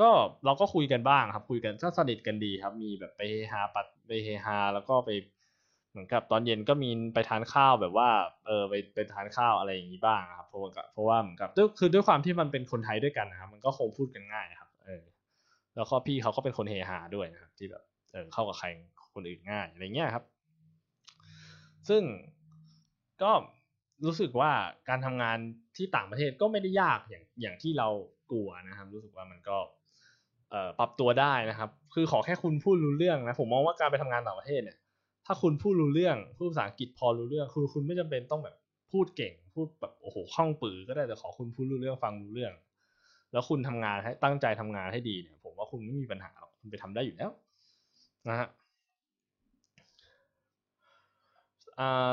[0.00, 0.08] ก็
[0.44, 5.10] เราก็คุยกันบ้างครับคุยกันก็สนิทกันดีครับ มีแบบไปเฮฮาปัดไปเฮฮาแล้วก็ไป
[5.90, 8.08] เหมือนกับตอนเย็นก็มีไปทานข้าวแบบว่า
[8.46, 15.02] เออไปไปทานข้าวอะไรอย่างนี้บ้างครับเพราะว่าเพราะว่าเหมือนกับคือด้วยความที่มันเป็นคนไทยด้วยกันนะครับมันก็คงพูดกันง่ายครับเออ
[15.76, 18.66] แล้วก็พี่เขาก็เป็นคนเฮฮาด้วยนะครับ ที่แบบเออเข้ากับใคร
[19.14, 20.24] คนอื่นง่ายอะไรเงี้ยครับ
[21.88, 22.02] ซึ่ง
[23.22, 23.32] ก็
[24.06, 24.50] รู้สึกว่า
[24.88, 25.38] การทำงาน
[25.76, 27.88] ที่ต่างประเทศก็ไม่ได้ยากอย่างอย่างที่เรา
[28.30, 29.56] กลัวนะครับ รู้สึกว่ามันก็
[30.50, 34.76] เอ่อปรับตัวได้นะครับ คือขอแค่คุณพูดรู้เรื่องนะผมมองว่าการไปทำงานต่างประเทศเนี่ย
[35.30, 38.56] ถ้าคุณพูดรู้เรื่องพูดภาษาอังกฤษพอรู้เรื่องคือคุณไม่จำเป็นต้องแบบ
[38.92, 42.52] พูดเก่ง พูดแบบโอ้โหคล่องปือก็ได้แต่ขอคุณพูดรู้เรื่องฟังรู้เรื่อง
[43.32, 47.30] แล้วคุณทำงานให้ตั้งใจทำงานให้ดีเนี่ย ผมว่าคุณไม่มีปัญหาหรอกคุณไปทำได้อยู่แล้ว
[48.28, 48.48] นะฮะ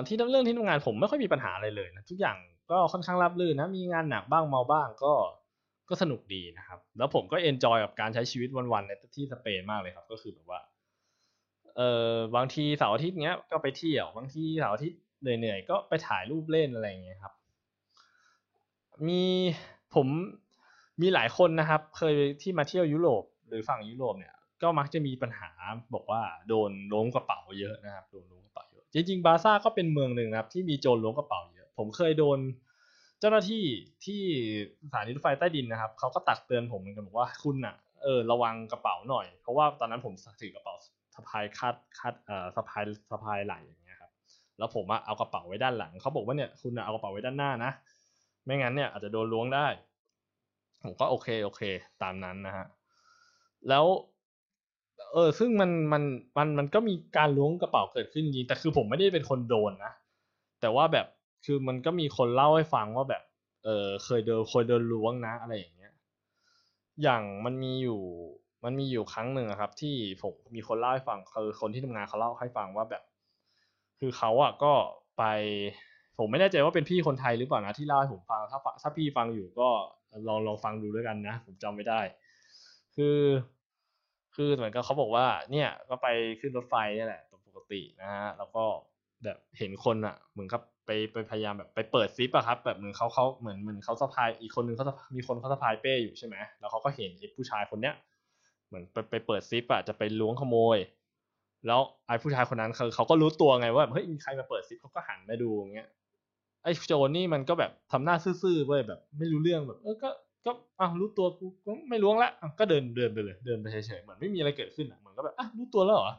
[0.08, 2.38] ที่เรื่องที่ทำงานผมไม่ค่อยมีปัญหาอะไรเลยนะทุกอย่าง
[2.72, 5.14] ก็ค่อนข้างราบรื่นนะมีงานหนักบ้างเบาบ้างก็
[5.90, 10.60] ก็สนุกดีนะครับ แล้วผมก็ enjoy กับการใช้ชีวิตวันๆในที่สเปนมากเลยครับ ก็คือแบบว่า
[11.78, 17.34] เออบางทีเสาร์อาทิตย์เนี้ยก็ไปเที่ยวบางทีเสาร์อาทิตย์เหนื่อยๆก็ไปถ่ายรูปเล่นอะไรอย่างเงี้ยครับ
[19.08, 19.24] มี
[19.96, 20.08] ผม
[21.02, 25.52] มีหลายคนนะครับ เคยที่มาเที่ยวยุโรปหรือฝั่งยุโรปเนี่ย ก็มักจะมีปัญหา
[25.94, 32.40] บอกว่าโดนล้วงกระเป๋าเยอะนะครับโดนล้วงกระเป๋าเยอะจริงๆบาซ่าก็เป็นเมืองหนึ่งนะครับ ที่มีโจรล้วงกระเป๋าเยอะ ผมเคยโดน
[33.20, 33.64] เจ้าหน้าที่
[34.06, 34.22] ที่
[34.86, 44.12] สถานีรถไฟใต้ดินนะครับเขาก็ตักเตือนผมเหมือนกันบอกว่าคุณอะเออระวังกระเป๋าหน่อย เพราะว่าตอนนั้นผมถือกระเป๋าส สะพายคาดคาดเอ่อสะพายสะพายไหล่อย่างเงี้ยครับ
[44.58, 47.72] แล้วผมอะเอากระเป๋าไว้ด้านหลังเขาบอกว่าเนี่ยคุณเอากระเป๋าไว้ด้านหน้านะ
[48.46, 49.68] ไม่งั้นเนี่ยอาจจะโดนล้วงได้
[50.84, 51.62] ผมก็โอเคโอเค
[52.04, 52.66] ตามนั้นนะฮะ
[53.70, 53.86] แล้ว
[55.14, 56.04] เออซึ่งมันมัน
[56.38, 59.94] มันมันก็มีการล้วงกระเป๋าเกิดขึ้นจริงแต่คือผมไม่ได้เป็นคนโดนนะ
[60.62, 61.08] แต่ว่าแบบ
[61.46, 63.24] คือมันก็มีคนเล่าให้ฟังว่าแบบ
[63.64, 65.94] เออเคยโดนเคยโดนล้วงนะอะไรอย่างเงี้ย
[67.04, 68.02] อย่างมันมีอยู่
[68.66, 73.04] มันมีอยู่ครั้งหนึ่งครับ ที่ผมมีคนเล่าให้ฟังคือคนที่ทำงานเขาเล่าให้ฟังว่าแบบ
[74.00, 74.74] คือเขาอะก็
[75.18, 75.24] ไป
[76.18, 79.70] ผมไม่แน่ใจว่าเป็นพี่คนไทยหรือเปล่านะที่เล่าให้ผมฟังถ้าถ้าพี่ฟังอยู่ก็
[80.28, 82.00] ลองลองฟังดูด้วยกันนะ ผมจำไม่ได้
[82.96, 83.20] คือ
[84.36, 86.08] คือเหมือนกับเขาบอกว่า เนี่ยก็ไป
[86.40, 88.64] ขึ้นรถไฟนี่แหละปกตินะฮะแล้วก็
[89.24, 97.96] แบบเห็นคนอะ เหมือนกับไปไปพยายามแบบไปเปิดซิปอะครับ แบบเหมือนเขาเขาเหมือนเหมือนเขาสะพายอีกคนนึงเขามีคนเขาสะพายเป้อยู่ใช่ไหมแล้วเขาก็เห็นไอ้ผู้ชายคนเนี้ย
[98.68, 100.78] เหมือนไปไปเปิดซิปอะจะไปล้วงขโมย
[101.68, 105.90] แล้วไอ้ผู้ชายคนนั้นคือเขาก็รู้ตัวไงว่าเฮ้ยมีใครมาเปิดซิปเขาก็หันมาดูอย่างเงี้ย
[106.64, 110.10] ไอ้โจรนี่มันก็แบบทำหน้าซื่อๆเว้ยแบบ ไม่รู้เรื่องแบบเออก็
[110.46, 116.12] ก็อ้าวรู้ตัวกูก็ไม่ล้วงละก็เดินเดินไปเลย เดินไปเฉยๆเหมือนไม่มีอะไรเกิดขึ้นอะเหมือนก็แบบอะรู้ตัวแล้วเหรอ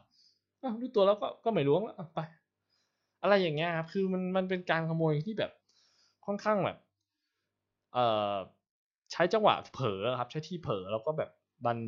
[0.63, 2.21] อะรู้ตัวแล้วก็ก็ไม่ล้วงแล้วไป
[3.23, 5.51] อะไรอย่างเงี้ยครับคือมันมันเป็นการขโมยที่แบบ
[6.27, 6.79] ค่อนข้างแบบ
[7.93, 8.37] เอ่อ
[9.13, 11.31] ใช้จังหวะเผลอครับ ใช้ที่เผลอแล้วก็แบบ
[11.67, 11.79] มัน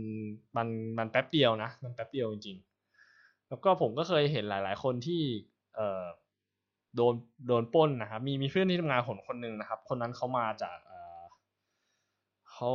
[0.57, 5.23] มันมันแป๊บเดียวนะ มันแป๊บเดียวจริงๆ แล้วก็ผมก็เคยเห็นหลาย ๆ คนที่
[5.77, 6.05] เอ่อ
[6.97, 7.15] โดน
[7.49, 11.23] โดนป้นนะครับ มีมีเพื่อนที่ทำงานคนคนหนึ่งนะครับ คนนั้นเขามาจากเอ่อ
[12.51, 12.71] เขา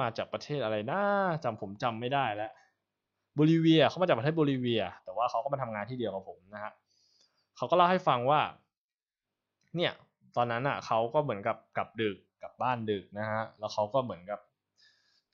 [0.00, 1.02] มาจากประเทศอะไรนะ
[1.44, 2.52] จำผมจำไม่ได้แล้ว
[3.38, 6.72] บลิเวียเขามาจากประเทศบลิเวีย แต่ว่าเขาก็มาทำงานที่เดียวกับผมนะฮะ
[7.56, 8.40] เขาก็เล่าให้ฟังว่า
[9.76, 9.92] เนี่ย
[10.36, 14.40] ตอนนั้นอะเขาก็เหมือนกับกลับดึกกลับบ้านดึกนะฮะแล้วเขาก็เหมือนกับ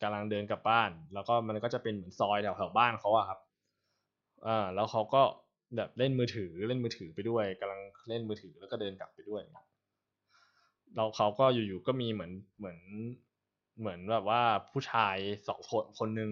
[0.04, 3.38] กำลังเดินกลับบ้าน แล้วก็มันก็จะเป็นเหมือนซอยแถวแถวบ้านเขาอะครับ
[4.46, 5.22] อ่าแล้วเขาก็
[5.76, 9.42] แบบเล่นมือถือเล่นมือถือไปด้วยกำลังเล่นมือถือแล้วก็เดินกลับไปด้วย
[10.94, 12.78] แล้วเขาก็อยู่ๆก็มีเหมือนเหมือน
[13.80, 15.16] เหมือนแบบว่าผู้ชาย
[15.48, 16.30] สองคนคนหนึ่ง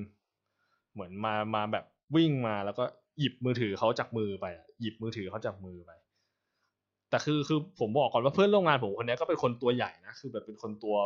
[0.93, 1.85] เหมือนมามาแบบ
[2.17, 2.85] วิ่งมาแล้วก็
[3.19, 4.47] หยิบมือถือเขาจากมือไป
[4.81, 5.93] หยิบมือถือเขาจากมือไป
[7.12, 10.96] แต่คือคือผมบอกก่อนว่าเพื่อนร่วมงานผมคนนี้ก็เป็นคนตัวใหญ่นะคือแบบเป็นคนตัว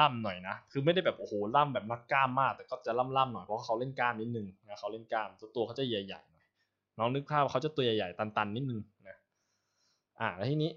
[0.00, 6.46] ล่ำๆหน่อยนะคือไม่ได้แบบโอ้โหล่ำแบบนักกล้ามมาก แต่ก็จะล่ำๆหน่อยเพราะเขาเล่นกล้ามนิดนึงนะเขาเล่นกล้ามตัวเขาจะใหญ่ๆหน่อย
[6.98, 9.16] น้องนึกภาพเขาจะตัวใหญ่ๆตันๆนิดนึงนะ
[10.20, 10.70] อ่าแล้วทีนี้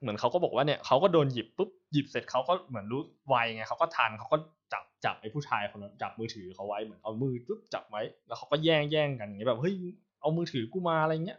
[0.00, 4.38] เหมือนเขาก็บอกว่าเนี่ยเขาก็โดนหยิบปุ๊บหยิบเสร็จเขาก็เหมือนรู้ไวไงเขาก็ทันเขาก็
[4.72, 9.74] จับจับไอ้ผู้ชายคนนั้นจับมือถือเขาไว้เหมือนเอามือปุ๊บจับไว้ แล้วเขาก็แย่งแย่งกันอย่างเงี้ยแบบเฮ้ย
[10.20, 11.38] เอามือถือกูมาอะไรเงี้ย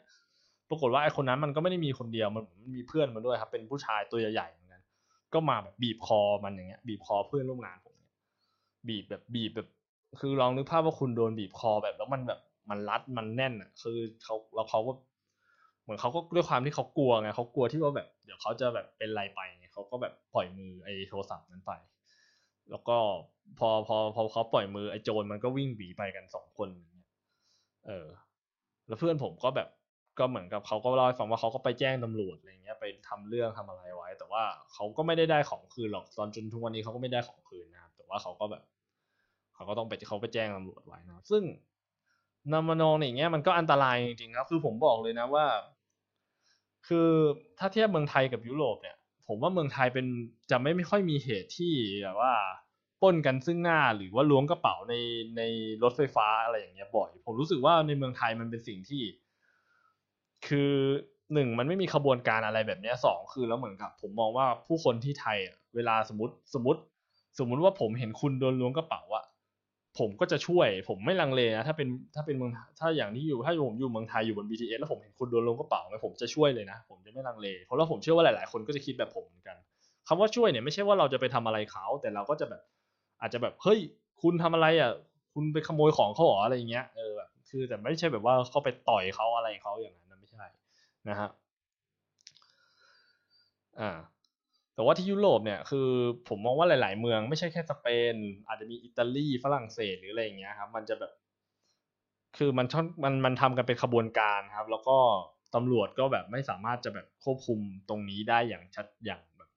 [0.70, 2.44] ปรากฏว่าไอ้คนนั้นมันก็ไม่ได้มีคนเดียวมัน
[2.76, 4.82] มีเพื่อนมาด้วยครับ เป็นผู้ชายตัวใหญ่ๆเหมือนกัน
[5.34, 7.96] ก็มาแบบบีบคอมันอย่างเงี้ย บีบคอเพื่อนร่วมงานผม
[8.88, 9.68] บีบแบบบีบแบบ
[10.20, 14.92] คือลองนึกภาพว่าคุณโดนบีบคอแบบแล้วมันแบบมันรัดมันแน่นอะ คือเขาแล้วเขาก็
[15.82, 21.72] เหมือนเขาก็ด้วยความที่เขากลัวไงเขากลัวที่ว่าแบบ เดี๋ยวเขาจะแบบเป็นไรไปไงเขาก็แบบปล่อยมือไอ้โทรศัพท์นั้นไป
[22.70, 22.98] แล้วก็
[23.60, 26.70] พอพอพอเขาปล่อยมือไอ้โจรมันก็วิ่งบีไปกันสองคน
[27.88, 28.08] เออ
[28.88, 29.68] แล้วเพื่อนผมก็แบบ
[30.20, 38.64] ก็เหมือนกับเขาก็เล่าให้ฟังว่าเขาก็ไปแจ้งตำรวจอะไรเงี้ยไปทำเรื่องทำอะไรไว้ แต่ว่าเขาก็ไม่ได้ได้ของคืนหรอกตอนจนทุกวันนี้เขาก็ไม่ได้ของคืนนะครับแต่ว่าเขาก็แบบ
[39.56, 41.44] เขาก็ต้องไปเขาไปแจ้งตำรวจไว้นะซึ่ง
[42.52, 45.46] นามโนอย่างเงี้ยมันก็อันตรายจริงๆครับคือผมบอกเลยนะว่า
[46.88, 47.10] คือ
[47.60, 48.98] ถ้าเทียบเมืองไทยกับยุโรปเนี่ย
[49.28, 50.06] ผมว่าเมืองไทยเป็น
[50.52, 51.74] จะไม่ไม่ค่อยมีเหตุที่
[52.04, 52.34] แบบว่า
[53.02, 54.94] ป้นกันซึ่งหน้าหรือว่าล้วงกระเป๋าใน
[55.38, 55.42] ใน
[55.84, 59.02] รถไฟฟ้าอะไรอย่างเงี้ยบ่อย ผมรู้สึกว่าในเมืองไทยมันเป็นสิ่งที่
[60.48, 60.72] คือ
[61.34, 66.80] หนึ่งมันไม่มีขบวนการอะไรแบบนี้สองคือแล้วเหมือนกับ ผมมองว่าผู้คนที่ไทยอะเวลาสมมติสมมติ
[67.40, 69.26] สมมุติว่าผมเห็นคุณโดนล้วงกระเป๋าอะ
[70.00, 79.58] ผมก็จะช่วย ผมไม่ลังเลนะถ้าเป็นถ้าเป็นเมืองถ้าอย่างที่อยู่ถ้าผมอยู่เมืองไทยอยู่บน BTS แล้วผมเห็นคุณโดนลงกระเป๋าเนี่ยผมจะช่วยเลยนะ ผมจะไม่ลังเล เพราะว่าผมเชื่อว่าหลายๆ คนก็จะคิดแบบผมเหมือนกัน
[80.08, 82.62] คำว่าช่วยเนี่ยไม่ใช่ว่าเราจะไปทำอะไรเขา แต่เราก็จะแบบ
[83.22, 83.80] อาจจะแบบเฮ้ย
[84.22, 84.92] คุณทำอะไรอะ
[85.34, 90.05] คุณไปขโมยของเขาหรออะไรเงี้ยเออแบบคือแต่ไม่ใช่แบบว่าเขาไปต่อยเขาอะไรเขาอย่างนั้น
[91.10, 91.30] นะฮะ
[93.80, 93.92] อ่า
[94.76, 95.90] แต่ว่าที่ยุโรปเนี่ยคือ
[96.28, 98.16] ผมมองว่าหลาย ๆ เมืองไม่ใช่แค่สเปน
[98.48, 101.12] อาจจะมีอิตาลีฝรั่งเศสหรืออะไรอย่างเงี้ยครับ มันจะแบบ
[102.38, 104.98] คือมันช่อนมันมันทำกันเป็นขบวนการครับ แล้วก็
[105.56, 109.50] ตำรวจก็แบบไม่สามารถจะแบบควบคุมตรงนี้ได้อย่างชัดอย่างแบบ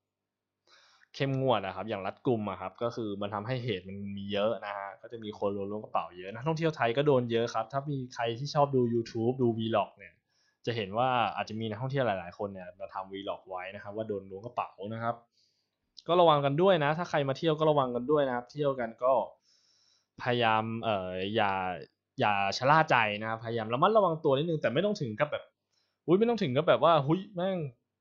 [1.15, 10.15] เข้มงวดนะครับ อย่างรัดกุมอะครับ ก็คือมันทำให้เหตุมันมีเยอะนะฮะก็จะมีคนโดนล้วงกระเป๋าเยอะนักท่องเที่ยวไทยก็โดนเยอะครับ ถ้ามีใครที่ชอบดู YouTube ดู Vlog เนี่ย
[10.69, 15.15] จะเห็นว่าอาจจะมีนักท่องเที่ยวหลาย ๆ คนเนี่ยมาทำ Vlog ไว้นะครับ ว่าโดนล้วงกระเป๋านะครับ
[16.09, 19.13] ก็ระวังกันด้วยนะ ถ้าใครมาเที่ยวก็ระวังกันด้วยนะครับ เที่ยวกันก็
[20.23, 21.53] พยายามเอ่ออย่า
[22.21, 25.45] อย่าชะล่าใจนะครับพยายามระมัดระวังตัวนิดนึงแต่ไม่ต้องถึงกับแบบ
[26.07, 27.59] อุ้ยไม่ต้องถึงกับแบบว่าหุ้ยแม่ง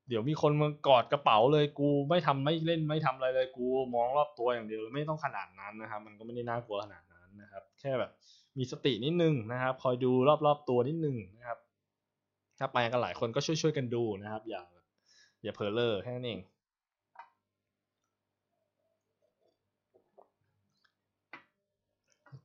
[0.10, 8.12] เดี๋ยวมีคนมากอดกระเป๋าเลยกูไม่ทำไม่เล่นไม่ทำอะไรเลยกูมองรอบตัวอย่างเดียวไม่ต้องขนาดนั้นนะครับ มันก็ไม่ได้น่ากลัวขนาดนั้นนะครับ แค่แบบ
[8.58, 10.12] มีสตินิดนึงนะครับ คอยดู
[10.45, 11.58] รอบๆตัวนิดนึงนะครับ
[12.60, 14.62] ถ้าไปกันหลายคนก็ช่วยๆกันดูนะครับ อย่า
[15.43, 16.39] อย่าเพลเลอร์แค่นั้นเอง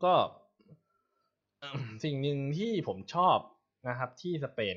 [0.04, 0.14] ก็
[2.04, 3.38] สิ่งหนึ่งที่ผมชอบ
[3.88, 4.76] นะครับที่สเปน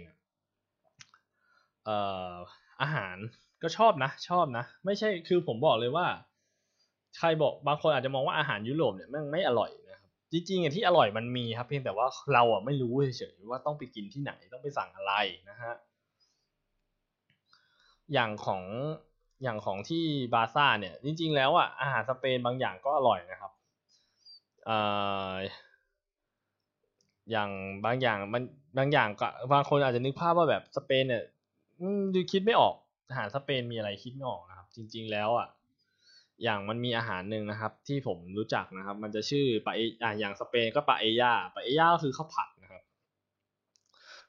[1.86, 1.98] เอ่
[2.32, 2.34] อ
[2.82, 3.18] อาหาร
[3.64, 6.08] ก็ชอบนะ ชอบนะ ไม่ใช่คือผมบอกเลยว่า
[7.18, 9.72] ใครบอกบางคนอาจจะมองว่าอาหารยุโรปเนี่ยมันไม่อร่อย
[10.36, 15.14] จริงๆอะที่อร่อยมันมีครับเพียงแต่ว่าเราอะไม่รู้เฉยๆว่าต้องไปกินที่ไหนต้องไปสั่งอะไร
[15.50, 15.74] นะฮะ
[18.14, 18.64] อย่างของ
[19.44, 23.52] อย่างของที่บาซ่าเนี่ย จริง ๆ แล้วอะอาหารสเปนบางอย่างก็อร่อยนะครับ
[24.66, 24.78] เอ่
[25.34, 25.36] อ
[27.32, 27.50] อย่าง
[27.86, 28.44] บางอย่างมัน
[28.78, 31.24] บางอย่างก็บางคนอาจจะนึกภาพว่าแบบสเปนเนี่ย
[32.14, 32.76] ดูคิดไม่ออก
[33.10, 35.48] อาหารสเปนมีอะไรคิดไม่ออกนะครับ จริง ๆ แล้วอะ
[36.44, 42.84] อย่างมันมีอาหารหนึ่งนะครับ ที่ผมรู้จักนะครับ มันจะชื่อปาเออ่าอย่างสเปนก็ปาเอย่าปาเอย่าก็คือข้าวผัดนะครับ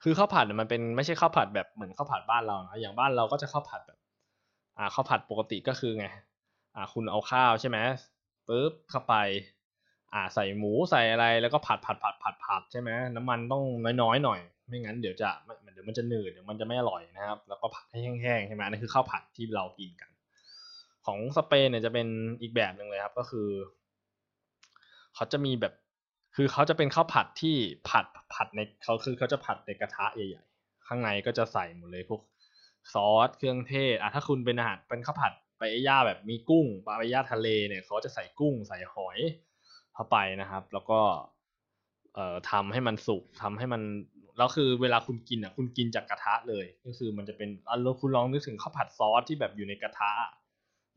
[0.03, 3.99] คือข้าวผัดมันเป็นไม่ใช่ข้าวผัดแบบเหมือนข้าวผัดบ้านเรานะอย่างบ้านเราก็จะข้าวผัดแบบ
[4.79, 6.07] อ่าข้าวผัดปกติก็คือไง
[6.75, 7.79] อ่าคุณเอาข้าวใช่ไหม
[8.49, 9.15] ปึ๊บเข้าไป
[10.13, 13.63] อ่าใส่หมูใส่อะไรแล้วก็ผัดผัดผัดผัดผัดใช่ไหมน้ำมันต้อง
[14.03, 15.29] น้อยๆหน่อย ไม่งั้นเดี๋ยวจะ
[15.73, 20.11] เดี๋ยวมันจะหนืดเดี๋ยวมันจะไม่อร่อยนะครับ แล้วก็ผัดให้แห้งๆใช่ไหมนั่นคือข้าวผัดที่เรากินกัน
[21.07, 22.09] ของสเปนเนี่ยจะเป็น
[22.41, 23.49] อีกแบบหนึ่งเลยครับก็คือ
[25.15, 25.75] เขาจะมีแบบ
[26.37, 27.57] คือเขาจะเป็นข้าวผัดที่
[27.89, 32.21] ผัดผัดในเขาคือเขาจะผัดในกระทะใหญ่ๆข้างในก็จะใส่หมดเลยพวก
[32.93, 39.19] ซอสเครื่องเทศอะถ้าคุณเป็นอาหารเป็นข้าวผัดไปย่าแบบมีกุ้งปลาไปย่าทะเลเนี่ยเขาจะใส่กุ้งใส่หอย
[39.95, 41.01] เข้าไปนะครับ แล้วก็
[42.15, 43.83] เอ่อทำให้มันสุกทำให้มัน
[44.39, 50.13] แล้วคือเวลาคุณกินอะคุณกินจากกระทะเลย ก็คือมันจะเป็นอารมณ์คุณลองนึกถึงข้าวผัดซอสที่แบบอยู่ในกระทะ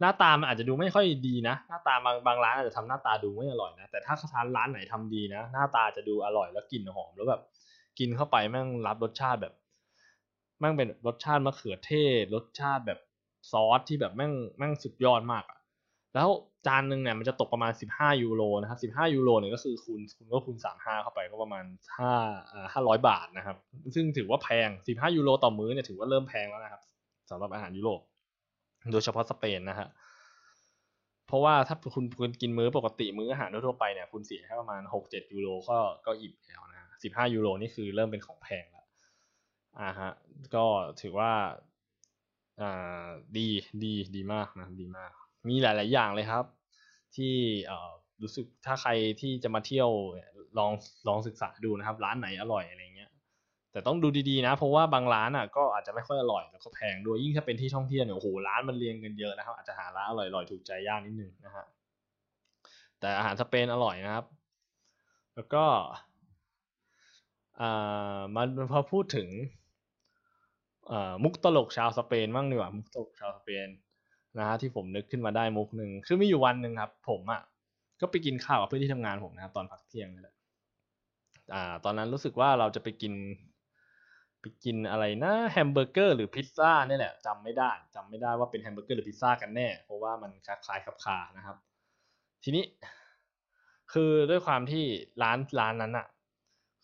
[0.02, 7.42] หน้าตามันอาจจะดูไม่ค่อยดีนะ หน้าตาบางบางร้านอาจจะทำหน้าตาดูไม่อร่อยนะ แต่ถ้าทานร้านไหนทำดีนะ หน้าตาจะดูอร่อยแล้วกลิ่นหอมแล้วแบบ
[8.00, 9.54] กินเข้าไปแม่งรับรสชาติแบบ
[10.60, 13.00] แม่งเป็นรสชาติมะเขือเทศ รสชาติแบบ
[13.52, 15.60] ซอสที่แบบแม่งแม่งสุดยอดมากอะ
[16.16, 16.30] แล้ว
[16.68, 21.66] จานหนึ่งเนี่ยมันจะตกประมาณสิบห้ายูโรนะครับสิบห้ายูโรเนี่ยก็คือคูณคุณก็คูณสามห้าเข้าไปก็ประมาณ
[21.98, 22.14] ห้า
[22.52, 23.58] อ่าห้าร้อยบาทนะครับ
[23.96, 26.82] ซึ่งถือว่าแพงสิบห้ายูโรต่อมื้อเนี่ยถือว่าเริ่มแพงแล้วนะครับ
[27.30, 28.02] สำหรับอาหารยุโรป
[28.92, 29.88] โดยเฉพาะสเปนนะฮะ
[31.28, 38.86] เพราะว่าถ้าคุณคุณกินมื้อปกติมื้ออาหารทั่วไปเนี่ยคุณเสียแค่ประมาณหกเจ็ดยูโรก็ก็อิ่มแล้วนะสิบห้ายูโรนี่คือเริ่มเป็นของแพงแล้ว
[39.80, 40.12] อ่าฮะ
[40.56, 40.66] ก็
[41.02, 41.32] ถือว่า
[42.62, 43.48] อ่าดี
[43.84, 45.12] ดีดีมากนะดีมาก
[45.50, 46.46] มีหลาย ๆ อย่างเลยครับ
[47.16, 47.34] ที่
[47.66, 49.90] เอ่อรู้สึกถ้าใครที่จะมาเที่ยว
[50.58, 50.72] ลอง
[51.08, 53.09] ลองศึกษาดูนะครับ ร้านไหนอร่อยอะไรเงี้ย
[53.80, 61.66] แต่ต้องดูดีๆนะ เพราะว่าบางร้านอะก็อาจจะไม่ค่อยอร่อยแล้วก็แพงด้วยยิ่งถ้าเป็นที่ท่องเที่ยวเนี่ยโอ้โหร้านมันเรียงกันเยอะนะครับอาจจะหาร้านอร่อยๆถูกใจยากนิดนึงนะฮะ
[63.00, 64.26] แต่อาหารสเปนอร่อยนะครับ
[65.36, 65.66] แล้วก็
[67.62, 69.28] อ่ามันพอพูดถึง
[71.24, 73.68] มุกตลกชาวสเปนบ้างดีกว่ามุกตลกชาวสเปน
[74.38, 77.42] นะฮะที่ผมนึกขึ้นมาได้มุกหนึ่งคือมีอยู่วันหนึ่งครับ ผมอะ
[78.02, 80.36] ก็ไปกินข้าวกับเพื่อนที่ทำงานผมนะครับตอนพักเที่ยงนี่แหละ
[81.54, 83.14] อ่าตอนนั้นรู้สึกว่าเราจะไปกิน
[84.42, 91.58] ไปกินอะไรนะแฮมเบอร์เกอร์หรือพิซซ่านี่แหละจำไม่ได้จำไม่ได้ว่าเป็นแฮมเบอร์เกอร์หรือพิซซ่ากันแน่ เพราะว่ามันคล้ายๆคลับคลานะครับ
[92.44, 92.64] ทีนี้
[93.94, 94.84] คือด้วยความที่
[95.24, 96.08] ร้านร้านนั้นอะ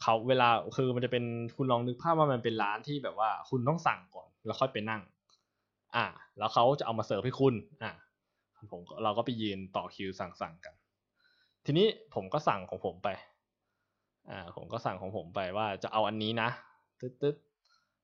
[0.01, 5.01] เขาเวลาคือมันจะเป็นคุณลองนึกภาพว่ามันเป็นร้านที่แบบว่า คุณต้องสั่งก่อนแล้วค่อยไปนั่ง
[5.95, 6.05] อ่า
[6.37, 7.91] แล้วเขาจะเอามาเสิร์ฟให้คุณ อ่า
[8.71, 10.73] ผมเราก็ไปยืนต่อคิวสั่งสั่งกัน
[11.65, 13.09] ทีนี้ผมก็สั่งของผมไป
[14.29, 16.49] อ่า ผมก็สั่งของผมไปว่าจะเอาอันนี้นะ
[16.99, 17.35] ตึ๊ดตึ๊ด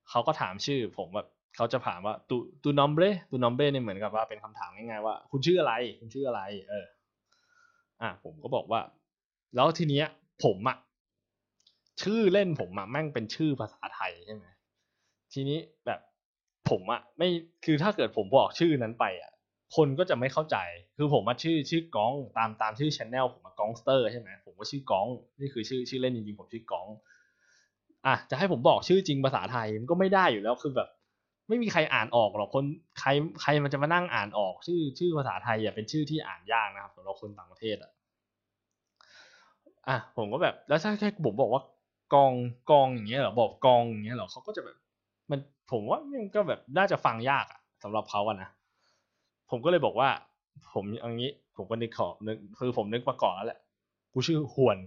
[0.10, 6.86] เขาก็ถามชื่อ ผมแบบเขาจะถามว่าตูtu nombre tu nombre เนี่ยเหมือนกับว่าเป็นคำถามง่ายๆว่า คุณชื่ออะไร คุณชื่ออะไร เออ
[8.02, 8.82] อ่าผมก็บอกว่า
[9.56, 10.06] แล้วทีเนี้ย
[10.44, 10.78] ผมอะ
[12.02, 14.46] ชื่อเล่นผมอะแม่งเป็นชื่อภาษาไทยใช่ไหม
[15.34, 16.00] ทีนี้แบบ
[16.70, 17.30] ผมอะไม่
[17.66, 19.32] คือถ้าเกิดผมบอกชื่อนั้นไปอะ
[19.76, 20.58] คนก็จะไม่เข้าใจ
[20.98, 25.08] คือผมมาชื่อชื่อกองตามตามชื่อ channel ผมมากองสเตอร์ใช่ไหมผมก็ชื่อกอง
[25.40, 26.88] นี่คือชื่อชื่อเล่นจริงๆผมชื่อกอง
[28.08, 30.90] อะจะให้ผมบอกชื่อจริงภาษาไทยมันก็ไม่ได้อยู่แล้วคือแบบ
[31.50, 32.66] ไม่มีใครอ่านออกหรอกคน
[33.00, 33.10] ใคร
[33.42, 37.92] ใครมันจะมานั่งอ่านออก ชื่อชื่อภาษาไทยอย่าเป็นชื่อที่อ่านยากนะครับสำหรับคนต่างประเทศอะ
[39.88, 41.62] อะผมก็แบบแล้วถ้าแค่ผมบอกว่า
[42.14, 42.34] กอง
[42.72, 44.78] กองอย่างเงี้ยเหรอบอกกองอย่างเงี้ยเหรอเขาก็จะแบบ
[45.30, 45.40] มัน
[45.72, 48.50] ผมว่ามันก็แบบน่าจะฟังยากอะสำหรับเขาอะนะ
[49.50, 50.10] ผมก็เลยบอกว่า
[50.74, 53.60] ผมอย่างนี้ ผมก็นึกขอนึกคือผมนึกมาก่อนแล้วแหละ
[54.14, 54.78] กูชื่อฮวน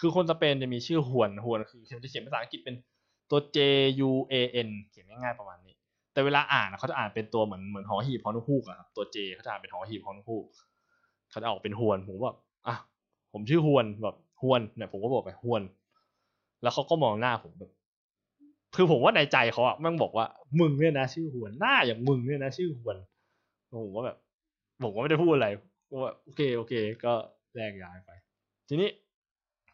[0.00, 2.74] คือคนสเปนจะมีชื่อฮวนฮวนคือจะเขียนภาษาอังกฤษเป็น
[3.30, 3.58] ตัว J
[4.08, 4.34] U A
[4.66, 5.74] N เขียนง่ายๆประมาณนี้
[6.12, 10.44] แต่เวลาอ่านเขาจะอ่านเป็นตัวเหมือนเหมือนหอหีบฮอนุฮูกอะครับตัว J เขาจะอ่านเป็นหอหีบฮอนุฮูก
[11.30, 12.76] เขาจะออกเป็นฮวนผมแบบอะ
[13.32, 15.62] ผมชื่อฮวนแบบฮวนเนี่ยผมก็บอกไปฮวน
[16.62, 17.70] แล้วเขาก็มองหน้าผมแบบ
[18.76, 20.26] คือผมว่าในใจเขาอะแม่งบอกว่า
[20.60, 22.96] มึงเนี่ยนะชื่อฮวนหน้าอย่างมึงเนี่ยนะชื่อฮวน
[23.84, 24.16] ผมว่าแบบ
[24.82, 25.48] ผมก็ไม่ได้พูดอะไร
[25.90, 27.12] ก็ว่าโอเคโอเค ก็
[27.56, 28.10] แยกย้ายไป
[28.68, 28.88] ทีนี้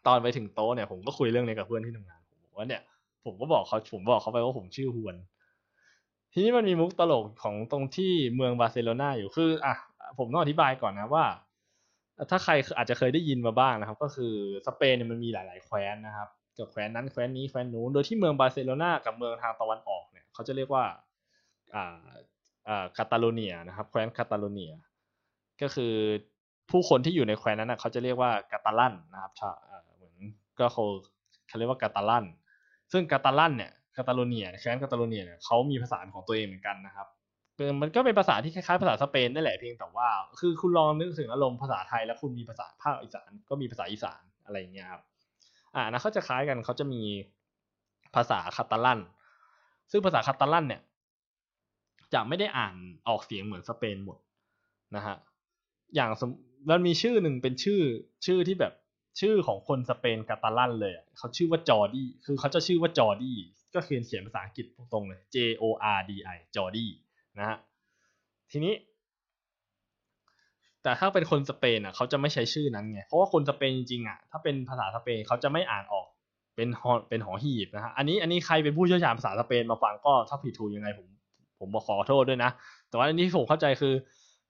[0.07, 2.81] ตอนไปถึงโต๊ะเนี่ยผมก็คุยเรื่องนี้กับเพื่อนที่ทำงานผมบอกว่าเนี่ย
[3.25, 5.15] ผมก็บอกเขาผมบอกเขาไปว่าผมชื่อฮวน
[6.33, 9.73] ทีนี้มันมีมุกตลกของตรงที่เมืองบาร์เซโลนาอยู่คืออะ
[10.19, 11.25] ผมต้องอธิบายก่อนนะว่า
[12.29, 14.33] ถ้าใครอาจจะเคยได้ยินมาบ้างนะครับ ก็คือ
[14.67, 20.83] สเปนเนี่ยมันมีหลาย ๆ แคว้นนะครับกับแคว้นนั้นแคว้นนี้แคว้นนู้นโดยที่เมืองบาร์เซโลนากับเมืองทางตะวันออกเนี่ยเขาจะเรียกว่า
[21.75, 21.85] อ่า
[22.67, 24.73] อ่าคาตาโลเนียนะครับแคว้นคาตาโลเนีย
[25.61, 25.93] ก็คือ
[26.71, 29.74] ผู้คนที่อยู่ในแคว้นนั้นนะเขาจะเรียกว่ากาตาลันนะครับเหมือน
[30.59, 30.83] ก็เขา
[31.47, 32.25] เขาเรียกว่ากาตาลัน
[32.91, 37.07] ซึ่งกาตาลันเนี่ยคาตาโลเนียแคว้นคาตาโลเนียเนี่ยเขามีภาษาของตัวเองเหมือนกันนะครับ
[37.81, 45.01] มันก็เป็นภาษาที่คล้ายๆภาษาสเปนนั่นแหละเพียงแต่ว่า คือคุณลองนึกถึงอารมณ์ภาษาไทย แล้วคุณมีภาษาภาคอีสานก็มีภาษาอีสานอะไรอย่างเงี้ยครับ
[45.75, 47.01] อ่านะเขาจะคล้ายกันเขาจะมี
[48.15, 48.99] ภาษาคาตาลัน
[49.91, 50.81] ซึ่งภาษาคาตาลันเนี่ย
[52.13, 52.75] จะไม่ได้อ่าน
[53.07, 54.17] ออกเสียงเหมือนสเปนหมด
[54.95, 55.15] นะฮะ
[55.95, 56.09] อย่าง
[56.69, 57.81] มันมีชื่อหนึ่งเป็นชื่อ
[58.25, 58.73] ชื่อที่แบบ
[59.19, 63.37] ชื่อของคนสเปนกาตาลันเลยเขาชื่อว่าจอร์ดี้คือเขาจะชื่อว่าจอร์ดี้
[63.73, 65.63] ก็เขียนเขียนภาษาอังกฤษตรงเลย J O
[65.97, 66.89] R D I จอร์ดี้
[67.37, 67.57] นะฮะ
[68.51, 68.73] ทีนี้
[70.83, 76.07] แต่ถ้าเป็นคนสเปนอะเขาจะไม่ใช้ชื่อนั้นไงเพราะว่าคนสเปนจริงๆอะถ้าเป็นภาษาสเปนเขาจะไม่อ่านออก
[76.55, 81.07] เป็นหอเป็นหอหีบนะฮะอันนี้อันนี้ใครเป็นผู้เชี่ยวชาญภาษาสเปนมาฟังก็ถ้าผิดถูกยังไงผม
[81.59, 82.51] ผมขอโทษด้วยนะ
[82.89, 83.93] แต่ว่าอันนี้ผมเข้าใจคือ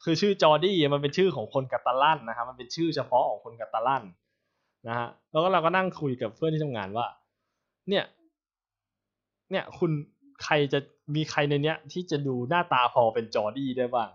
[0.03, 4.03] คือชื่อจอร์ดี้มันเป็นชื่อของคนกาตาลันนะครับมันเป็นชื่อเฉพาะของคนกาตาลัน
[4.87, 7.05] นะฮะแล้วก็เราก็นั่งคุยกับเพื่อนที่ทำงานว่า
[7.89, 8.03] เนี่ย
[9.51, 9.91] เนี่ยคุณ
[10.43, 10.79] ใครจะ
[11.15, 14.09] มีใครในเนี้ย ที่จะดูหน้าตาพอเป็นจอร์ดี้ได้บ้าง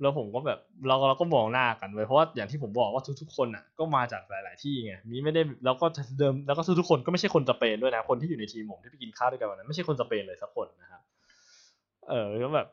[0.00, 5.86] แล้วผมก็แบบเราเราก็มองหน้ากันไว้เพราะว่าอย่างที่ผมบอกว่าทุกๆคนอะก็มาจากหลาย ๆ ที่ไงมีไม่ได้แล้วก็
[6.18, 11.02] เดิมแล้วก็ทุกๆคนก็ไม่ใช่คนสเปนด้วยนะคนที่อยู่ในทีมผมที่ไปกินข้าวด้วยกันวันนั้นไม่ใช่คนสเปนเลยสักคนนะครับ
[12.08, 12.68] เออก็แบบ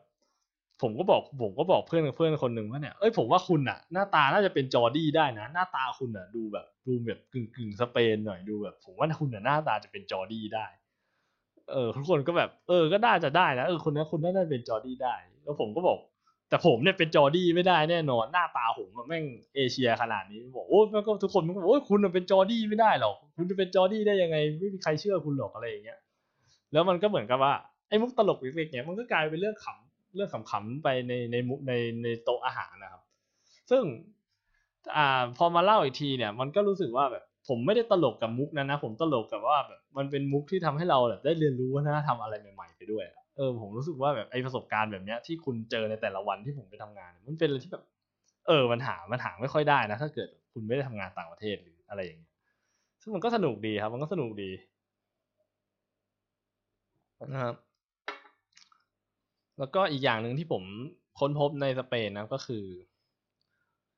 [0.82, 10.66] ผมก็บอกผมก็บอกเพื่อนเพื่อนคนหนึ่งว่าเนี่ยเอ้ยผมว่าคุณอะหน้าตาน่าจะเป็นจอร์ดี้ได้นะ หน้าตาคุณอะดูแบบดูแบบกึ่งกึ่งสเปนหน่อยดูแบบ ผมว่าคุณอะหน้าตาจะเป็นจอร์ดี้ได้
[11.72, 15.98] เออทุกคนก็แบบ เออก็น่าจะได้นะเออคนนี้คุณน่าจะเป็นจอร์ดี้ได้ แล้วผมก็บอก
[16.48, 19.24] แต่ผมเนี่ยเป็นจอร์ดี้ไม่ได้แน่นอน หน้าตาผมมันแม่ง
[19.56, 25.98] เอเชียขนาดนี้บอกโอ้แล้วก็ทุกคนมันก็บอกโอ้คุณเป็นจอร์ดี้ไม่ได้หรอกคุณจะเป็นจอร์ดี้ได้ยังไง ไม่มีใครเชื่อคุณหรอกอะไรอย่างเงี้ย
[26.72, 27.54] แล้วมันก็เหมือนกับว่า
[27.88, 29.85] ไอ้มุกตลกเล็กๆเนี่ยมันก็กลายเป็นเรื่องขำ
[30.16, 31.36] เรื่องขำๆไปในใน
[31.68, 33.02] ในในโต๊ะอาหารนะครับ
[33.70, 33.82] ซึ่ง
[34.96, 43.04] อ่าพอมาเล่าอีกทีเนี่ย มันก็รู้สึกว่าแบบผมไม่ได้ตลกกับมุกนั้นนะ ผมตลกกับว่าแบบมันเป็นมุกที่ทำให้เราแบบได้เรียนรู้วัฒนธรรมอะไรใหม่ๆไปด้วย
[43.36, 47.84] เออผมรู้สึกว่าแบบไอประสบการณ์แบบเนี้ยที่คุณเจอในแต่ละวันที่ผมไปทำงานมันเป็นอะไรที่แบบ
[48.48, 52.32] เออมันหามันหาไม่ค่อยได้นะ ถ้าเกิดคุณไม่ได้ทำงานต่างประเทศหรืออะไรอย่างเงี้ย
[53.02, 54.50] ซึ่งมันก็สนุกดีครับ มันก็สนุกดี
[57.32, 57.54] นะครับ
[59.58, 60.62] แล้วก็อีกอย่างหนึ่งที่ผม
[61.20, 62.64] ค้นพบในสเปนนะก็คือ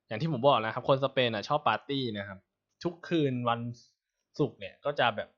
[0.07, 2.39] อย่างที่ผมบอกนะครับ คนสเปนอะชอบปาร์ตี้นะครับ
[2.83, 3.59] ทุกคืนวัน
[4.39, 5.29] ศุกร์เนี่ยก็จะแบบ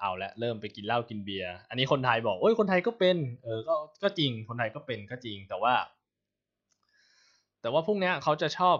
[0.00, 5.74] เอาละเริ่มไปกินเหล้ากินเบียร์อันนี้คนไทยบอกโอ้ยคนไทยก็เป็น เออก็ก็จริงคนไทยก็เป็นก็จริงแต่ว่า
[7.60, 8.76] แต่ว่าพวกเนี้ยเขาจะชอบ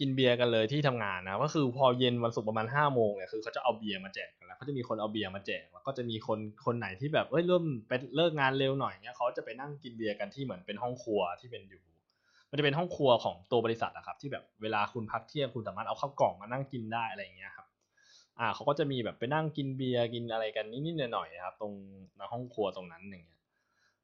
[0.00, 11.82] กินเบียร์กันเลยที่ทำงานนะก็คือพอเย็นวันศุกร์ประมาณห้าโมงเนี่ยคือเขาจะเอาเบียร์มาแจกกันแล้วเขาจะมีคนเอาเบียร์มาแจกแล้วก็จะมีคนคนไหนที่แบบเอ้ยเริ่มไปเลิกงานเร็วหน่อยเนี่ยเขาจะไปนั่งกินเบียร์กันที่เหมือนเป็นห้องครัวที่เป็นอยู่
[12.50, 17.66] มันจะเป็นห้องครัวของตัวบริษัทอะครับ ที่แบบเวลาคุณพักเที่ยงคุณสามารถเอาข้าวกล่องมานั่งกินได้อะไรอย่างเงี้ยครับ
[18.38, 21.72] อ่าเขาก็จะมีแบบไปนั่งกินเบียร์กินอะไรกันนิดๆหน่อยๆครับ ตรง
[22.16, 23.38] ในห้องครัวตรงนั้นอย่างเงี้ย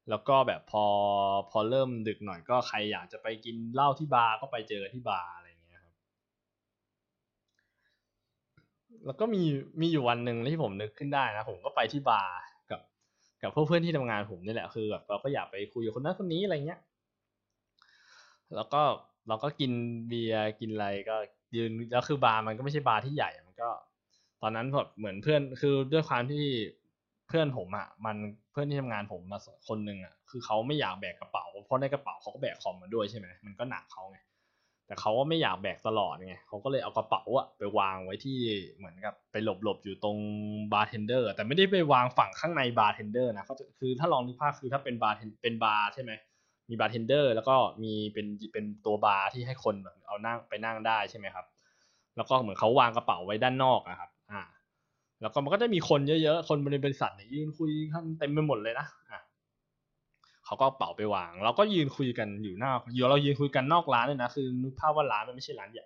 [0.09, 0.85] แล้วก็แบบพอ
[1.51, 5.95] พอเริ่มดึกหน่อยก็ใครอยากจะไปกินเหล้าที่บาร์ก็ไปเจอที่บาร์อะไรอย่างเงี้ยครับ
[9.05, 9.43] แล้วก็มี
[9.81, 12.33] มีอยู่วันหนึ่งที่ผมนึกขึ้นได้นะผมก็ไปที่บาร์
[12.71, 12.81] กับ
[13.41, 16.79] กับพวกเพื่อนที่ทำงานผมนี่แหละคือแบบเราก็อยากไปคุยกับคนนั้นคนนี้อะไรเงี้ย
[18.55, 18.81] แล้วก็
[19.27, 19.71] เราก็กิน
[20.07, 21.15] เบียร์กินอะไรก็
[21.55, 23.69] ยืนแล้วคือบาร์มันก็ไม่ใช่บาร์ที่ใหญ่มันก็
[24.41, 26.43] ตอนนั้นแบบเหมือนเพื่อนคือด้วยความที่
[27.27, 28.15] เพื่อนผมอะ มัน
[28.51, 34.19] เพื่อนที่ทำงานผมมาคนหนึ่งอะคือเขาไม่อยากแบกกระเป๋าเพราะในกระเป๋าเขาก็แบกคอมมาด้วยใช่ไหมมันก็หนักเขาไง
[34.87, 38.37] แต่เขาก็ไม่อยากแบกตลอดไงเขาก็เลยเอากระเป๋าอะไปวางไว้ที่
[38.77, 40.17] เหมือนกับไปหลบๆอยู่ตรง
[40.73, 46.11] บาร์เทนเดอร์แต่ไม่ได้ไปวางฝั่งข้างในบาร์เทนเดอร์นะเขาคือถ้าลองนึกภาพคือถ้าเป็นบาร์เป็นบาร์ใช่ไหม
[46.69, 51.45] มีบาร์เทนเดอร์แล้วก็มีเป็นเป็นตัวบาร์ที่ให้คนแบบเอานั่งไปนั่งได้ใช่ไหมครับ
[52.15, 54.41] แล้วก็เหมือนเขาวางกระเป๋าไว้ด้านนอกอะครับ อ่า
[55.21, 59.21] แล้วก็มันก็จะมีคนเยอะๆ คนในบริษัทเนี่ยยืนคุยกันเต็มไปหมดเลยนะอะ
[60.45, 65.85] เขาก็เป๋าไปวาง เราก็ยืนคุยกันอยู่น้าอยู่เรายืนคุยกันนอกร้านเลยนะคือนึกภาพว่าร้านมันไม่ใช่ร้านใหญ่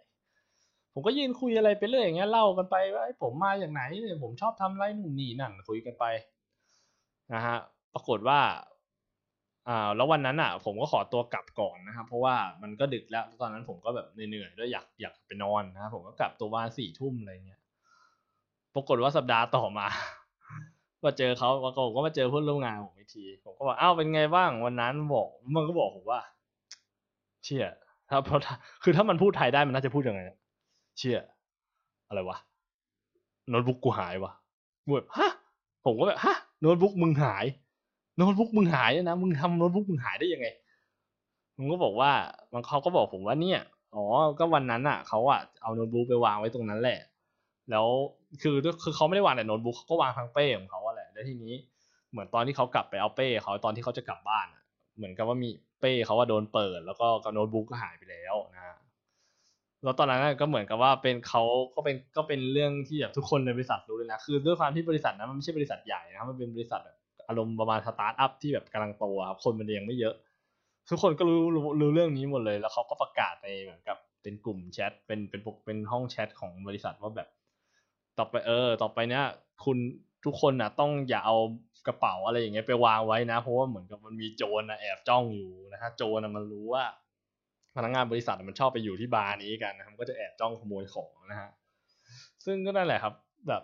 [0.93, 6.05] ผมก็ยืนคุยอะไรไปเรื่อยอย่างเงี้ยเล่ากันไปว่าผมมาอย่างไหนเนี่ยผมชอบทำไรนู่นนี่นั่นคุยกันไป
[7.33, 7.57] นะฮะ
[7.93, 8.39] ปรากฏว่า
[9.67, 17.59] อ่าแล้ววันนั้นอะ ผมก็ขอตัวกลับก่อนนะครับ เพราะว่ามันก็ดึกแล้วตอนนั้นผมก็แบบเหนื่อยๆด้วยอยากอยากไปนอนนะครับผมก็กลับตัวบ้านสี่ทุ่มอะไรเงี้ย
[18.75, 19.87] ปรากฏว่าสัปดาห์ต่อมา
[21.05, 26.21] มาเจอเขาปรากฏก็มาเจอเพื่อนร่วมงานผมอีกที ผมก็บอกอ้าวเป็นไงบ้างวันนั้นบอกมันก็บอกผมว่า
[27.43, 27.67] เชี่ย
[28.09, 28.39] ถ้าเพราะ
[28.83, 30.21] คือถ้ามันพูดไทยได้มันน่าจะพูดยังไง
[30.97, 31.19] เชี่ย
[32.07, 32.37] อะไรวะ
[33.49, 34.33] โน้ตบุ๊กกูหายวะ
[34.95, 35.31] แบบฮะ
[35.85, 37.45] ผมก็แบบฮะโน้ตบุ๊กมึงหาย
[38.17, 40.47] โน้ตบุ๊กมึงหายนะมึงทำโน้ตบุ๊กมึงหายได้ยังไง
[41.57, 42.11] มึงก็บอกว่า
[42.53, 43.61] มันเขาก็บอกผมว่าเนี่ย
[43.95, 44.03] อ๋อ
[44.39, 46.99] ก็วันนั้นอะเขาอะเอาโน้ตบุ๊กไปวางไว้ตรงนั้นแหละ
[47.71, 47.87] แล้ว
[48.41, 50.78] คือคือเขาไม่ได้วางแต่โน้ตบุ๊กเขาก็วางทั้งเป้ของเขา
[51.19, 51.55] แล้วทีนี้
[52.11, 54.63] เหมือนตอนที่เขากลับไปเอาเป้เขาตอนที่เขาจะกลับบ้านอะ
[54.97, 55.49] เหมือนกับว่ามี
[55.79, 58.75] เป้เขาว่าโดนเปิด แล้วก็โน้ตบุ๊กก็หายไปแล้วนะ
[59.83, 61.43] แล้วตอนนั้นก็เหมือนกับว่าเป็นเขา
[61.75, 66.97] ก็เป็นก็เป็นเรื่องที่แบบทุกคนในบริษัทรู้เลยนะคือด้วยความที่บริษัทนั้นมันไม่ใช่บริษัทใหญ่นะครับมันเป็นบริษัทแบบ
[67.27, 70.15] อารมณ์ประมาณสตาร์ทอัพที่แบบกำลังโตครับคนมันยังไม่เยอะ
[70.89, 77.29] ทุกคนก็รู้รู้รู้เรื่องนี้หมดเลย แล้วเขาก็ประกาศในเหมือนกับเป็นกลุ่มแชทเป็นเป็นเป็นห้องแชทของบริษัทว่าแบบ
[78.17, 79.25] ต่อไปเออ ต่อไปเนี้ย
[79.65, 79.77] คุณ
[80.25, 81.37] ทุกคนนะต้องอย่าเอา
[81.87, 86.83] กระเป๋าอะไรอย่างเงี้ยไปวางไว้นะ เพราะว่าเหมือนกับมันมีโจรนะแอบจ้องอยู่นะฮะโจรนะมันรู้ว่า
[87.75, 91.49] พนักงานบริษัทมันชอบไปอยู่ที่บาร์นี้กันนะครับก็จะแอบจ้องขโมยของนะฮะ
[92.45, 93.13] ซึ่งก็นั่นแหละครับ
[93.47, 93.63] แบบ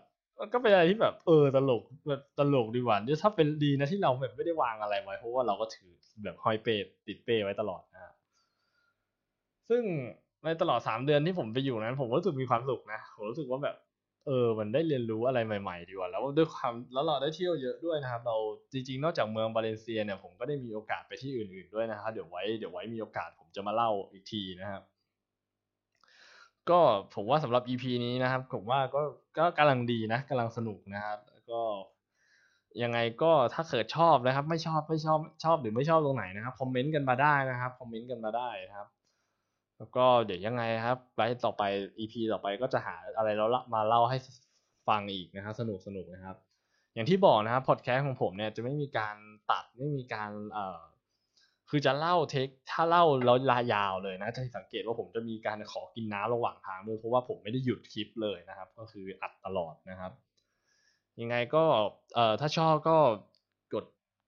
[0.54, 5.92] ก็เป็นอะไรที่แบบเออตลกแบบตลกดีกว่าถ้าเป็นดีนะที่เราแบบไม่ได้วางอะไรไว้ เพราะว่าเราก็ถือ
[6.24, 6.76] แบบห้อยเป้
[7.08, 8.14] ติดเป้ไว้ตลอดนะฮะ
[9.70, 9.84] ซึ่ง
[10.44, 13.76] ในตลอดสามเดือนที่ผมไปอยู่นั้น ผมรู้สึกมีความสุขนะผมรู้สึกว่าแบบ
[14.26, 18.36] เออมันได้เรียนรู้อะไรใหม่ๆดีกว่าแล้วด้วยความแล้วเราได้เที่ยวเยอะด้วยนะครับ เรา
[18.74, 24.84] จริงๆ นอกจากเมืองบาเลนเซียเนี่ยผมก็ได้มีโอกาสไปที่อื่นๆด้วยนะครับเดี๋ยวไว้เดี๋ยวไว้มีโอกาสผมจะมาเล่าอีกทีนะครับ
[26.70, 26.80] ก็
[27.16, 29.02] ผมว่าสำหรับ EP นี้นะครับ ผมว่าก็
[29.38, 31.20] ก็กำลังดีนะกำลังสนุกนะครับ
[31.52, 31.62] ก็
[32.84, 38.88] ยังไงก็ถ้าเกิดชอบนะครับ ไม่ชอบไม่ชอบชอบหรือไม่ชอบตรงไหนนะครับคอมเมนต์กันมาได้นะครับคอมเมนต์กันมาได้นะครับ
[39.78, 41.64] แล้วก็เดี๋ยวยังไงครับไลฟ์ต่อไป
[42.00, 44.18] EP ต่อไปก็จะหาอะไรแล้วมาเล่าให้
[44.88, 46.36] ฟังอีกนะครับสนุกสนุกนะครับ
[46.94, 49.16] อย่างที่บอกนะครับพอดแคสต์ของผมเนี่ยจะไม่มีการ
[49.52, 50.82] ตัดไม่มีการเอ่อ
[51.70, 60.12] คือจะเล่า take ถ้าเล่าแล้วเล่ายาวเลยนะจะสังเกตว่าผมจะมีการขอกินน้ำระหว่างทางด้วยเพราะว่าผมไม่ได้หยุดคลิปเลยนะครับ ก็คืออัดตลอดนะครับ
[61.22, 61.64] ยังไงก็
[62.16, 62.98] เอ่อถ้าชอบก็
[63.74, 63.86] กด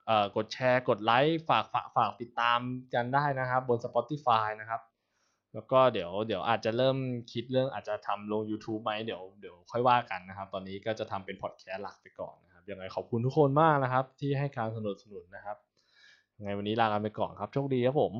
[0.08, 2.60] เอ่อกดแชร์กดไลค์ฝากฝากฝากติดตาม
[2.94, 4.82] กันได้นะครับ บน Spotify นะครับ
[5.58, 6.98] แล้วก็เดี๋ยวเดี๋ยวอาจจะเริ่ม
[7.32, 15.58] คิดเรื่องอาจจะทำลง YouTube ไหมเดี๋ยวเดี๋ยวค่อยว่ากันนะครับ ตอนนี้ก็จะทำเป็นพอดแคสต์หลักไปก่อนนะครับยังไงขอบคุณทุกคนมากนะครับ ที่ให้การสนับสนุนนะครับ
[16.38, 18.14] ยังไงวันนี้ลากันไปก่อนครับโชคดีครับผม